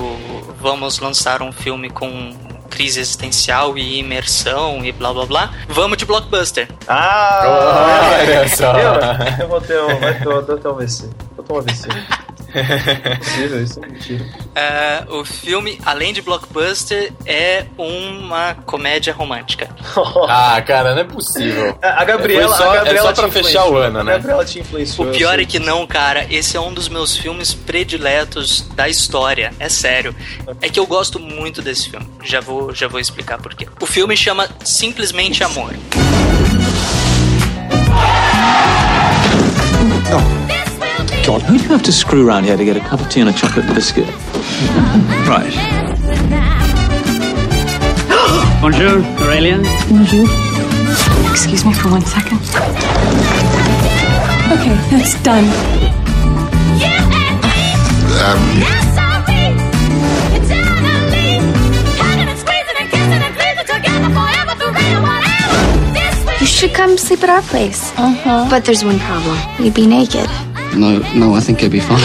[0.61, 2.35] vamos lançar um filme com
[2.69, 6.67] crise existencial e imersão e blá blá blá, vamos de blockbuster.
[6.87, 8.11] Ah!
[8.19, 8.77] Olha só!
[8.77, 11.09] Eu, eu vou ter um, vai ter, eu vou ter um AVC.
[11.35, 12.22] Vou ter um
[12.53, 14.25] Mentira, isso é mentira.
[14.25, 19.69] Uh, o filme, além de blockbuster, é uma comédia romântica.
[20.29, 21.77] ah, cara, não é possível.
[21.81, 24.13] A Gabriela, só, a Gabriela é só pra fechar o ano, né?
[24.13, 25.09] A Gabriela te influenciou.
[25.09, 26.27] O pior é que não, cara.
[26.29, 29.51] Esse é um dos meus filmes prediletos da história.
[29.59, 30.15] É sério.
[30.61, 32.07] É que eu gosto muito desse filme.
[32.23, 33.67] Já vou, já vou explicar por quê.
[33.79, 35.73] O filme chama Simplesmente Amor.
[41.33, 43.21] God, who do you have to screw around here to get a cup of tea
[43.21, 44.05] and a chocolate biscuit?
[45.25, 45.49] right.
[48.61, 49.57] Bonjour, Aurelia.
[49.89, 50.27] Bonjour.
[51.31, 52.37] Excuse me for one second.
[54.53, 55.45] Okay, that's done.
[56.77, 57.73] You and me.
[58.61, 59.33] Yes, I'll be.
[66.41, 67.91] You should come sleep at our place.
[67.97, 68.45] Uh-huh.
[68.51, 69.35] But there's one problem.
[69.57, 70.29] You'd be naked.
[70.73, 72.01] No, no, I think I'd be fine.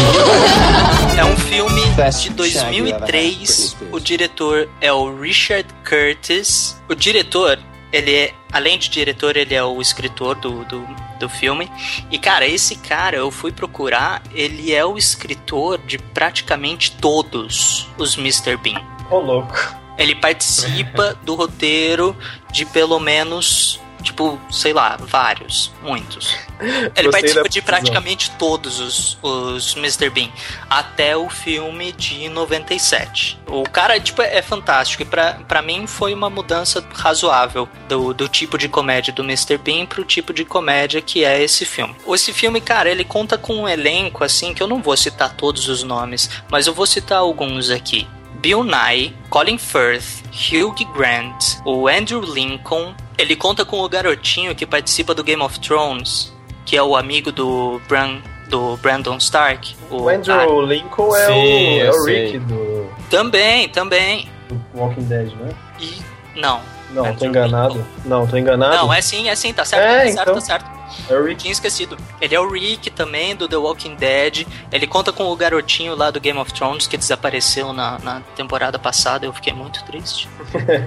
[1.18, 1.80] É um filme
[2.20, 3.76] de 2003.
[3.90, 6.80] O diretor é o Richard Curtis.
[6.88, 7.58] O diretor,
[7.92, 10.86] ele é, além de diretor, ele é o escritor do, do,
[11.18, 11.70] do filme.
[12.10, 18.16] E, cara, esse cara, eu fui procurar, ele é o escritor de praticamente todos os
[18.18, 18.56] Mr.
[18.56, 18.80] Bean.
[19.10, 19.56] Ô, louco.
[19.96, 22.14] Ele participa do roteiro
[22.52, 26.36] de pelo menos, tipo, sei lá, vários, muitos.
[26.94, 30.10] Ele da de praticamente todos os, os Mr.
[30.10, 30.28] Bean,
[30.68, 33.38] até o filme de 97.
[33.46, 35.02] O cara, tipo, é fantástico.
[35.02, 39.56] E pra, pra mim foi uma mudança razoável do, do tipo de comédia do Mr.
[39.58, 41.94] Bean pro tipo de comédia que é esse filme.
[42.08, 45.68] Esse filme, cara, ele conta com um elenco, assim, que eu não vou citar todos
[45.68, 48.06] os nomes, mas eu vou citar alguns aqui.
[48.40, 52.94] Bill Nye, Colin Firth, Hugh Grant, o Andrew Lincoln.
[53.18, 56.32] Ele conta com o garotinho que participa do Game of Thrones,
[56.64, 59.74] que é o amigo do Bran, do Brandon Stark.
[59.90, 62.24] O Andrew Lincoln é Sim, o, é o sei.
[62.26, 64.28] Rick do, Também, também.
[64.48, 65.52] do Walking Dead, né?
[65.80, 65.98] E
[66.36, 66.60] não.
[66.90, 67.86] Não, tô Andrew enganado.
[68.04, 68.76] Não, tô enganado.
[68.76, 70.34] Não, é sim, é sim, tá certo, É, tá certo, então.
[70.34, 70.78] tá certo.
[71.08, 71.42] É o Rick.
[71.42, 71.96] Tinha esquecido.
[72.20, 74.46] Ele é o Rick também, do The Walking Dead.
[74.72, 78.78] Ele conta com o garotinho lá do Game of Thrones que desapareceu na, na temporada
[78.78, 79.26] passada.
[79.26, 80.28] Eu fiquei muito triste.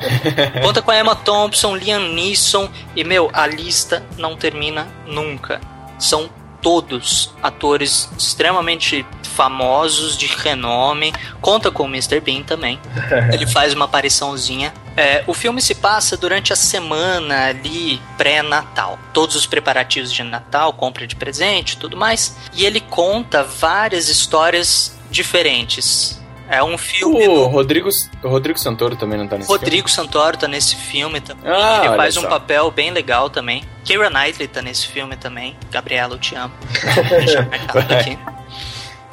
[0.62, 2.70] conta com a Emma Thompson, Liam Neeson.
[2.96, 5.62] E, meu, a lista não termina nunca.
[6.00, 6.30] São
[6.62, 11.14] todos atores extremamente famosos, de renome.
[11.40, 12.20] Conta com o Mr.
[12.20, 12.80] Bean também.
[13.34, 14.74] Ele faz uma apariçãozinha.
[14.96, 19.00] É, o filme se passa durante a semana ali pré-natal.
[19.14, 22.36] Todos os preparativos de Natal, compra de presente, tudo mais.
[22.54, 26.21] E ele conta várias histórias diferentes.
[26.52, 27.26] É um filme.
[27.30, 27.88] O Rodrigo,
[28.22, 31.50] o Rodrigo Santoro também não tá nesse Rodrigo Santoro tá nesse filme também.
[31.50, 32.28] Ah, ele faz um só.
[32.28, 33.64] papel bem legal também.
[33.86, 35.56] Keira Knightley tá nesse filme também.
[35.72, 36.54] Gabriela, eu te amo.
[37.10, 38.20] Deixa aqui.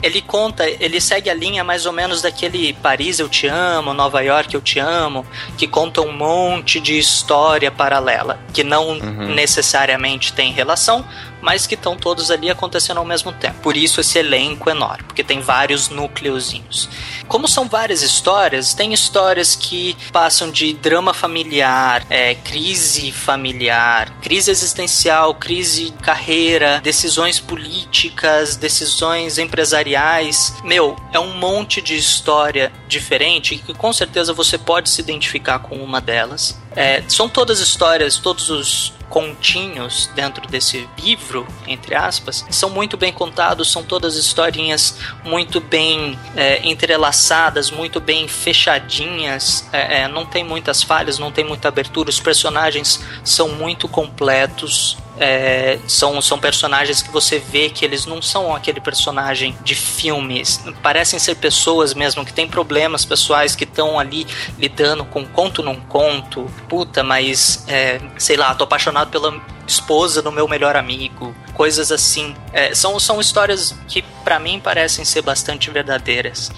[0.02, 4.20] Ele conta, ele segue a linha mais ou menos daquele Paris Eu Te Amo, Nova
[4.20, 10.52] York Eu Te Amo, que conta um monte de história paralela, que não necessariamente tem
[10.52, 11.04] relação,
[11.40, 13.60] mas que estão todos ali acontecendo ao mesmo tempo.
[13.60, 16.88] Por isso esse elenco enorme, porque tem vários núcleozinhos.
[17.26, 24.50] Como são várias histórias, tem histórias que passam de drama familiar, é, crise familiar, crise
[24.50, 30.54] existencial, crise carreira, decisões políticas, decisões empresariais.
[30.64, 35.76] Meu, é um monte de história diferente que com certeza você pode se identificar com
[35.76, 36.58] uma delas.
[36.74, 43.12] É, são todas histórias, todos os continhos dentro desse livro, entre aspas, são muito bem
[43.12, 50.44] contados, são todas historinhas muito bem é, entrelaçadas, muito bem fechadinhas, é, é, não tem
[50.44, 57.02] muitas falhas, não tem muita abertura, os personagens são muito completos, é, são, são personagens
[57.02, 60.60] que você vê que eles não são aquele personagem de filmes.
[60.82, 64.26] Parecem ser pessoas mesmo que têm problemas pessoais que estão ali
[64.58, 66.50] lidando com conto não conto.
[66.68, 71.34] Puta, mas é, sei lá, tô apaixonado pela esposa do meu melhor amigo.
[71.54, 72.34] Coisas assim.
[72.52, 76.50] É, são, são histórias que para mim parecem ser bastante verdadeiras.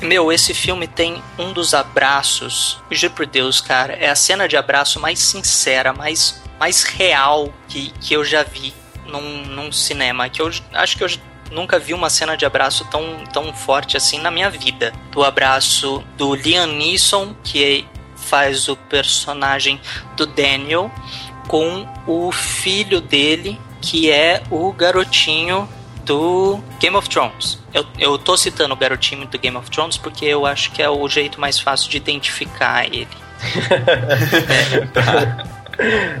[0.00, 4.56] Meu, esse filme tem um dos abraços, juro por Deus, cara, é a cena de
[4.56, 8.72] abraço mais sincera, mais, mais real que, que eu já vi
[9.06, 10.28] num, num cinema.
[10.28, 11.08] Que eu acho que eu
[11.50, 14.92] nunca vi uma cena de abraço tão, tão forte assim na minha vida.
[15.10, 17.86] Do abraço do Liam Neeson, que
[18.16, 19.80] faz o personagem
[20.16, 20.90] do Daniel,
[21.46, 25.68] com o filho dele, que é o garotinho
[26.04, 27.58] do Game of Thrones.
[27.72, 30.88] Eu, eu tô citando o garotinho do Game of Thrones porque eu acho que é
[30.88, 33.08] o jeito mais fácil de identificar ele.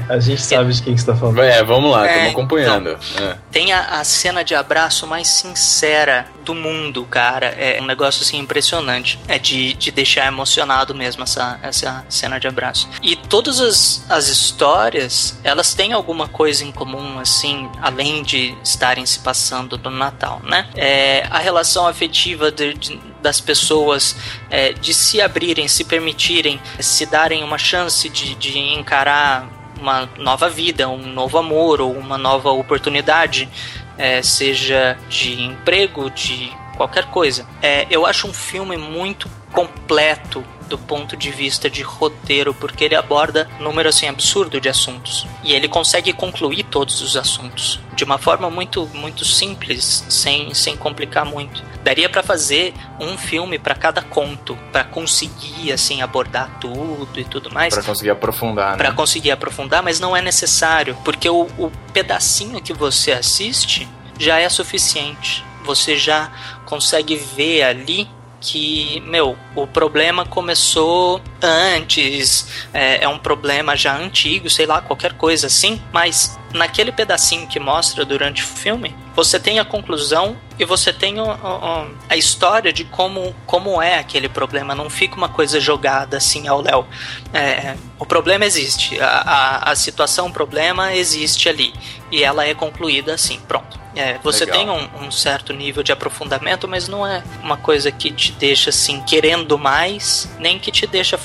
[0.08, 1.40] A gente sabe de quem que você tá falando.
[1.42, 2.88] É, vamos lá, estamos É, acompanhando.
[3.20, 3.36] É.
[3.50, 7.46] Tem a, a cena de abraço mais sincera do mundo, cara.
[7.46, 9.18] É um negócio assim impressionante.
[9.28, 12.88] É de, de deixar emocionado mesmo essa, essa cena de abraço.
[13.02, 19.06] E todas as, as histórias, elas têm alguma coisa em comum, assim, além de estarem
[19.06, 20.68] se passando no Natal, né?
[20.74, 24.14] É, a relação afetiva de- de- das pessoas
[24.50, 29.48] é, de se abrirem, se permitirem, se darem uma chance de, de encarar
[29.80, 33.48] uma nova vida, um novo amor ou uma nova oportunidade,
[33.96, 37.46] é, seja de emprego, de qualquer coisa.
[37.62, 40.44] É, eu acho um filme muito completo
[40.74, 45.24] do ponto de vista de roteiro, porque ele aborda um número assim absurdo de assuntos.
[45.44, 50.76] E ele consegue concluir todos os assuntos de uma forma muito muito simples, sem, sem
[50.76, 51.62] complicar muito.
[51.84, 57.52] Daria para fazer um filme para cada conto, para conseguir assim abordar tudo e tudo
[57.52, 57.72] mais.
[57.72, 58.76] Para conseguir aprofundar, né?
[58.76, 64.40] Para conseguir aprofundar, mas não é necessário, porque o, o pedacinho que você assiste já
[64.40, 65.44] é suficiente.
[65.64, 66.32] Você já
[66.66, 68.08] consegue ver ali
[68.44, 75.14] que, meu, o problema começou antes, é, é, um problema já antigo, sei lá, qualquer
[75.14, 80.64] coisa assim, mas naquele pedacinho que mostra durante o filme, você tem a conclusão e
[80.64, 84.74] você tem o, o, a história de como, como é aquele problema.
[84.74, 86.86] Não fica uma coisa jogada assim ao léu.
[87.32, 91.72] É, o problema existe, a, a, a situação, o problema existe ali.
[92.10, 93.84] E ela é concluída assim, pronto.
[93.96, 94.58] É, você Legal.
[94.58, 98.70] tem um, um, certo nível de aprofundamento, mas não é uma coisa que te deixa
[98.70, 101.16] assim querendo mais, nem que te deixa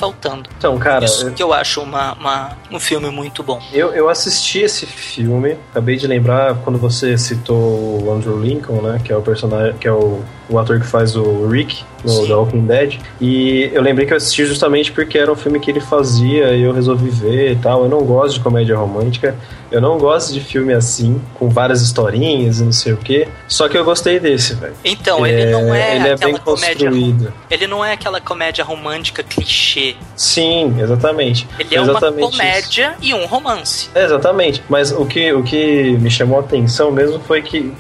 [0.58, 1.06] Então, cara.
[1.06, 1.34] Isso eu...
[1.34, 3.62] que eu acho uma, uma, um filme muito bom.
[3.72, 9.02] Eu, eu assisti esse filme, acabei de lembrar quando você citou o Andrew Lincoln, né?
[9.04, 9.78] Que é o personagem.
[9.78, 12.28] que é o o ator que faz o Rick no Sim.
[12.28, 13.00] The Walking Dead.
[13.22, 16.64] E eu lembrei que eu assisti justamente porque era um filme que ele fazia e
[16.64, 17.84] eu resolvi ver e tal.
[17.84, 19.36] Eu não gosto de comédia romântica,
[19.72, 23.28] eu não gosto de filme assim, com várias historinhas e não sei o que.
[23.48, 24.74] Só que eu gostei desse, velho.
[24.84, 27.34] Então, ele é, não é ele é bem construído.
[27.50, 29.96] Ele não é aquela comédia romântica clichê.
[30.16, 31.48] Sim, exatamente.
[31.60, 33.10] Ele é exatamente uma comédia isso.
[33.10, 33.90] e um romance.
[33.94, 34.64] É, exatamente.
[34.70, 37.72] Mas o que, o que me chamou a atenção mesmo foi que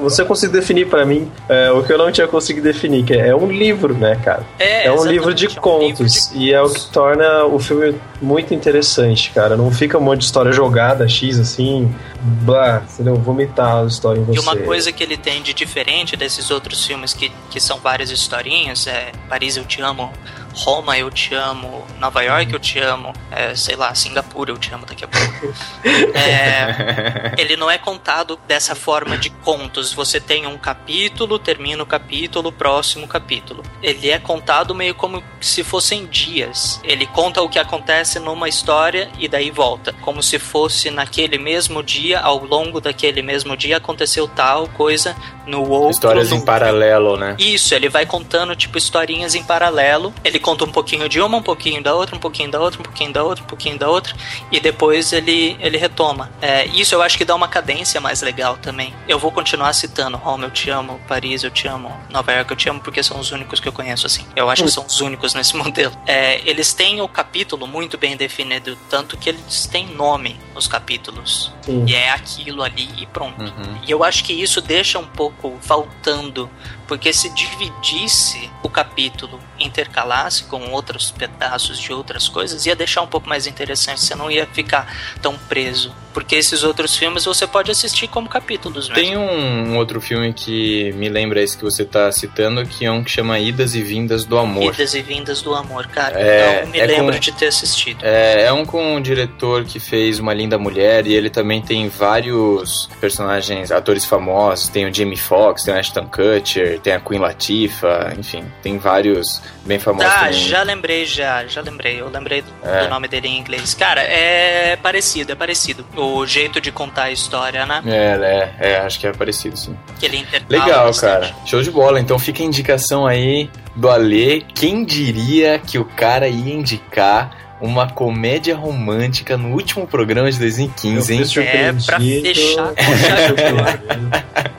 [0.00, 3.34] você conseguiu definir para mim é, o que eu não tinha conseguido definir, que é,
[3.34, 4.44] um livro, né, cara?
[4.58, 6.28] É, é um livro de é um contos.
[6.30, 6.44] Livro de...
[6.44, 9.56] E é o que torna o filme muito interessante, cara.
[9.56, 13.16] Não fica um monte de história jogada, X, assim, blá, entendeu?
[13.16, 14.38] Vomitar a história em você.
[14.38, 18.10] E uma coisa que ele tem de diferente desses outros filmes que, que são várias
[18.10, 20.12] historinhas, é Paris Eu Te Amo,
[20.54, 24.72] Roma eu te amo, Nova York eu te amo, é, sei lá, Singapura eu te
[24.72, 25.54] amo daqui a pouco.
[26.16, 29.92] é, ele não é contado dessa forma de contos.
[29.92, 33.62] Você tem um capítulo, termina o capítulo, próximo capítulo.
[33.82, 36.80] Ele é contado meio como se fossem dias.
[36.84, 39.92] Ele conta o que acontece numa história e daí volta.
[40.00, 45.68] Como se fosse naquele mesmo dia, ao longo daquele mesmo dia, aconteceu tal coisa no
[45.68, 45.90] outro.
[45.90, 46.36] Histórias no...
[46.36, 47.36] em paralelo, né?
[47.38, 50.12] Isso, ele vai contando, tipo, historinhas em paralelo.
[50.24, 52.82] Ele conta um pouquinho de uma, um pouquinho da outra, um pouquinho da outra, um
[52.82, 54.14] pouquinho da outra, um pouquinho da outra,
[54.52, 56.30] e depois ele, ele retoma.
[56.42, 58.92] É, isso eu acho que dá uma cadência mais legal também.
[59.08, 62.56] Eu vou continuar citando Roma, eu te amo, Paris, eu te amo, Nova York, eu
[62.56, 64.26] te amo, porque são os únicos que eu conheço assim.
[64.36, 65.96] Eu acho que são os únicos nesse modelo.
[66.06, 71.50] É, eles têm o capítulo muito bem definido, tanto que eles têm nome nos capítulos.
[71.62, 71.86] Sim.
[71.88, 73.42] E é aquilo ali e pronto.
[73.42, 73.78] Uhum.
[73.86, 76.50] E eu acho que isso deixa um pouco faltando
[76.86, 83.06] porque se dividisse o capítulo, intercalasse com outros pedaços de outras coisas, ia deixar um
[83.06, 85.92] pouco mais interessante, você não ia ficar tão preso.
[86.14, 89.02] Porque esses outros filmes você pode assistir como capítulos mesmo.
[89.02, 93.02] Tem um outro filme que me lembra esse que você está citando, que é um
[93.02, 94.72] que chama Idas e Vindas do Amor.
[94.72, 96.16] Idas e Vindas do Amor, cara.
[96.16, 98.04] É, não me é lembro com, de ter assistido.
[98.04, 101.88] É, é um com um diretor que fez Uma Linda Mulher e ele também tem
[101.88, 104.68] vários personagens, atores famosos.
[104.68, 109.42] Tem o Jamie Foxx, tem o Ashton Kutcher, tem a Queen Latifah, enfim, tem vários
[109.64, 110.12] bem famosos.
[110.14, 112.00] Ah, já lembrei, já, já lembrei.
[112.00, 112.84] Eu lembrei do, é.
[112.84, 113.74] do, nome dele em inglês.
[113.74, 115.86] Cara, é parecido, é parecido.
[115.96, 117.82] O jeito de contar a história, né?
[117.86, 119.76] É, é, é acho que é parecido, sim.
[119.98, 121.30] Que ele Legal, bastante.
[121.30, 121.46] cara.
[121.46, 122.00] Show de bola.
[122.00, 124.42] Então fica a indicação aí do Alê.
[124.54, 131.14] Quem diria que o cara ia indicar uma comédia romântica no último programa de 2015,
[131.14, 131.22] hein?
[131.38, 132.82] É, pra fechar com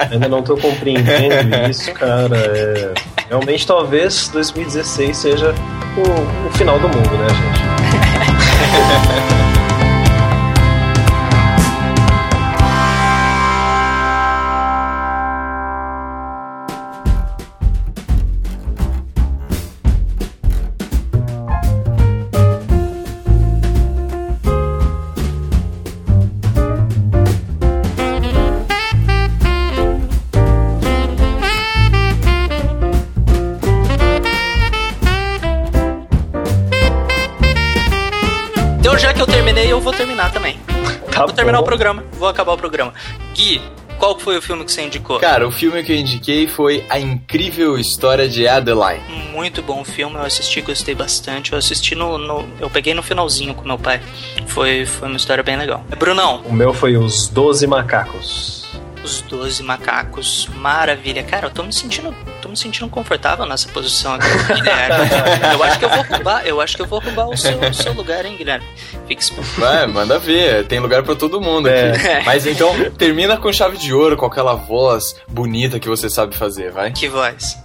[0.12, 2.38] Ainda não tô compreendendo isso, cara.
[2.38, 2.94] É...
[3.30, 5.54] Realmente, talvez 2016 seja
[5.98, 6.02] o,
[6.48, 7.66] o final do mundo, né, gente?
[41.46, 42.92] Vou terminar o programa, vou acabar o programa.
[43.36, 43.62] Gui,
[44.00, 45.20] qual foi o filme que você indicou?
[45.20, 49.04] Cara, o filme que eu indiquei foi A Incrível História de Adeline.
[49.32, 51.54] Muito bom filme, eu assisti, gostei bastante.
[51.54, 54.02] Eu assisti no, no, Eu peguei no finalzinho com meu pai.
[54.48, 55.86] Foi, foi uma história bem legal.
[56.00, 56.42] Brunão.
[56.46, 58.65] O meu foi Os Doze Macacos.
[59.06, 60.50] Os Doze Macacos.
[60.56, 61.22] Maravilha.
[61.22, 65.10] Cara, eu tô me sentindo, tô me sentindo confortável nessa posição aqui, Guilherme.
[65.54, 67.72] eu acho que eu vou roubar, eu acho que eu vou roubar o seu, o
[67.74, 68.66] seu lugar, hein, Guilherme?
[69.08, 69.24] Fique
[69.60, 70.66] Vai, manda ver.
[70.66, 71.92] Tem lugar para todo mundo É.
[71.92, 72.26] aqui.
[72.26, 76.72] Mas então, termina com chave de ouro, com aquela voz bonita que você sabe fazer,
[76.72, 76.92] vai.
[76.92, 77.64] Que voz?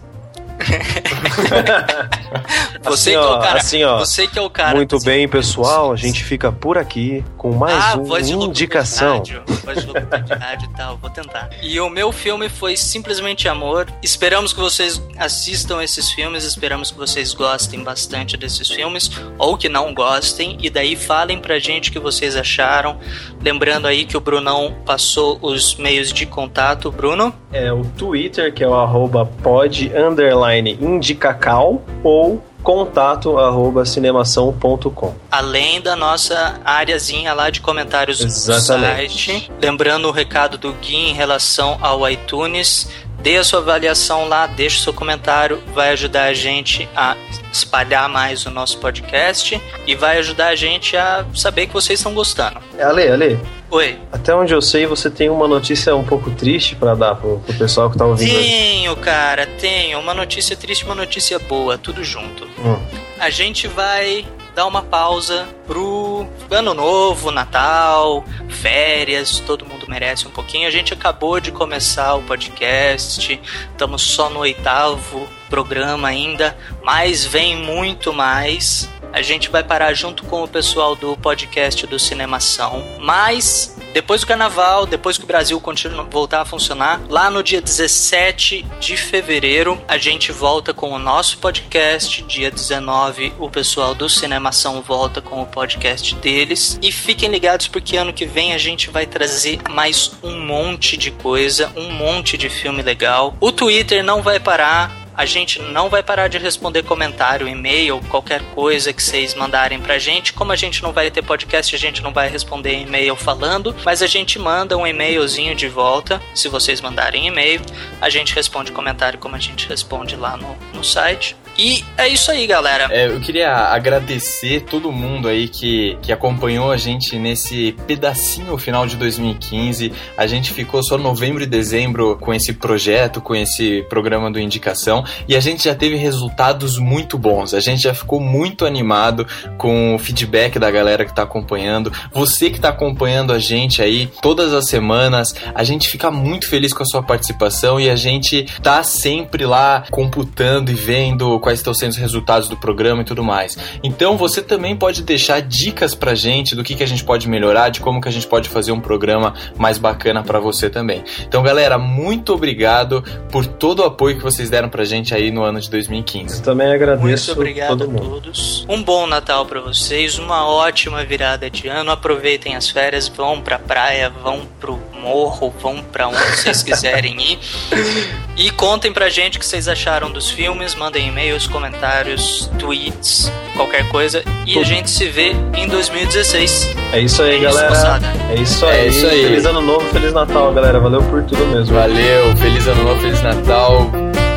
[2.83, 3.59] você assim, que é o cara.
[3.59, 4.77] assim, ó, você que é o cara.
[4.77, 5.93] Muito bem, pessoal.
[5.93, 9.19] A gente fica por aqui com mais ah, uma voz de indicação.
[9.19, 11.51] rádio, voz de locutor de rádio e tal, vou tentar.
[11.63, 13.87] E o meu filme foi Simplesmente Amor.
[14.03, 19.69] Esperamos que vocês assistam esses filmes, esperamos que vocês gostem bastante desses filmes, ou que
[19.69, 22.99] não gostem, e daí falem pra gente o que vocês acharam.
[23.43, 26.91] Lembrando aí que o Brunão passou os meios de contato.
[26.91, 27.35] Bruno?
[27.53, 35.15] É o Twitter, que é o arroba pod underline indicacal ou contato arroba cinemação.com.
[35.31, 39.09] além da nossa áreazinha lá de comentários Exatamente.
[39.09, 39.53] do site.
[39.61, 42.89] Lembrando o recado do Gui em relação ao iTunes.
[43.23, 47.17] Dê a sua avaliação lá, deixe o seu comentário, vai ajudar a gente a
[47.53, 52.15] espalhar mais o nosso podcast e vai ajudar a gente a saber que vocês estão
[52.15, 52.59] gostando.
[52.81, 53.39] Ale, Ale,
[53.71, 53.99] Oi.
[54.11, 57.55] até onde eu sei, você tem uma notícia um pouco triste pra dar pro, pro
[57.55, 58.31] pessoal que tá ouvindo.
[58.31, 59.99] Tenho, cara, tenho.
[59.99, 62.45] Uma notícia triste e uma notícia boa, tudo junto.
[62.59, 62.77] Hum.
[63.19, 64.25] a gente vai
[64.55, 70.69] dar uma pausa pro ano novo, Natal, férias, todo mundo merece um pouquinho.
[70.69, 73.41] A gente acabou de começar o podcast,
[73.71, 78.89] estamos só no oitavo programa ainda, mas vem muito mais.
[79.13, 82.85] A gente vai parar junto com o pessoal do podcast do Cinemação.
[83.01, 87.61] Mas depois do carnaval, depois que o Brasil continua, voltar a funcionar, lá no dia
[87.61, 92.23] 17 de fevereiro, a gente volta com o nosso podcast.
[92.23, 96.79] Dia 19, o pessoal do Cinemação volta com o podcast deles.
[96.81, 101.11] E fiquem ligados porque ano que vem a gente vai trazer mais um monte de
[101.11, 103.35] coisa, um monte de filme legal.
[103.41, 105.00] O Twitter não vai parar.
[105.21, 109.99] A gente não vai parar de responder comentário, e-mail, qualquer coisa que vocês mandarem pra
[109.99, 110.33] gente.
[110.33, 114.01] Como a gente não vai ter podcast, a gente não vai responder e-mail falando, mas
[114.01, 116.23] a gente manda um e-mailzinho de volta.
[116.35, 117.61] Se vocês mandarem e-mail,
[118.01, 121.37] a gente responde comentário como a gente responde lá no, no site.
[121.63, 122.89] E é isso aí, galera.
[122.91, 128.87] É, eu queria agradecer todo mundo aí que, que acompanhou a gente nesse pedacinho final
[128.87, 129.93] de 2015.
[130.17, 135.05] A gente ficou só novembro e dezembro com esse projeto, com esse programa do Indicação,
[135.29, 137.53] e a gente já teve resultados muito bons.
[137.53, 139.27] A gente já ficou muito animado
[139.59, 141.93] com o feedback da galera que tá acompanhando.
[142.11, 146.73] Você que tá acompanhando a gente aí todas as semanas, a gente fica muito feliz
[146.73, 151.75] com a sua participação e a gente tá sempre lá computando e vendo quais estão
[151.75, 153.59] sendo os resultados do programa e tudo mais.
[153.83, 157.71] Então você também pode deixar dicas pra gente do que, que a gente pode melhorar,
[157.71, 161.03] de como que a gente pode fazer um programa mais bacana pra você também.
[161.21, 165.43] Então, galera, muito obrigado por todo o apoio que vocês deram pra gente aí no
[165.43, 166.37] ano de 2015.
[166.37, 168.11] Eu também agradeço Muito obrigado todo a mundo.
[168.11, 168.65] todos.
[168.69, 171.91] Um bom Natal pra vocês, uma ótima virada de ano.
[171.91, 177.39] Aproveitem as férias, vão pra praia, vão pro morro, vão pra onde vocês quiserem ir.
[178.37, 183.89] E contem pra gente o que vocês acharam dos filmes, mandem e-mails, comentários, tweets, qualquer
[183.89, 184.23] coisa.
[184.47, 186.75] E a gente se vê em 2016.
[186.93, 187.69] É isso aí, É isso, galera.
[187.71, 188.07] moçada.
[188.31, 188.89] é isso É aí.
[188.89, 189.23] isso aí.
[189.23, 190.81] Feliz ano novo, feliz Natal, galera.
[190.81, 191.75] Valeu por tudo mesmo.
[191.75, 193.91] Valeu, feliz ano novo, feliz Natal.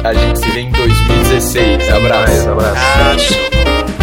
[0.04, 1.90] A gente se vê em 2016.
[1.90, 2.32] Abraço.
[2.32, 2.78] Mais, abraço.
[3.00, 4.03] Abraço.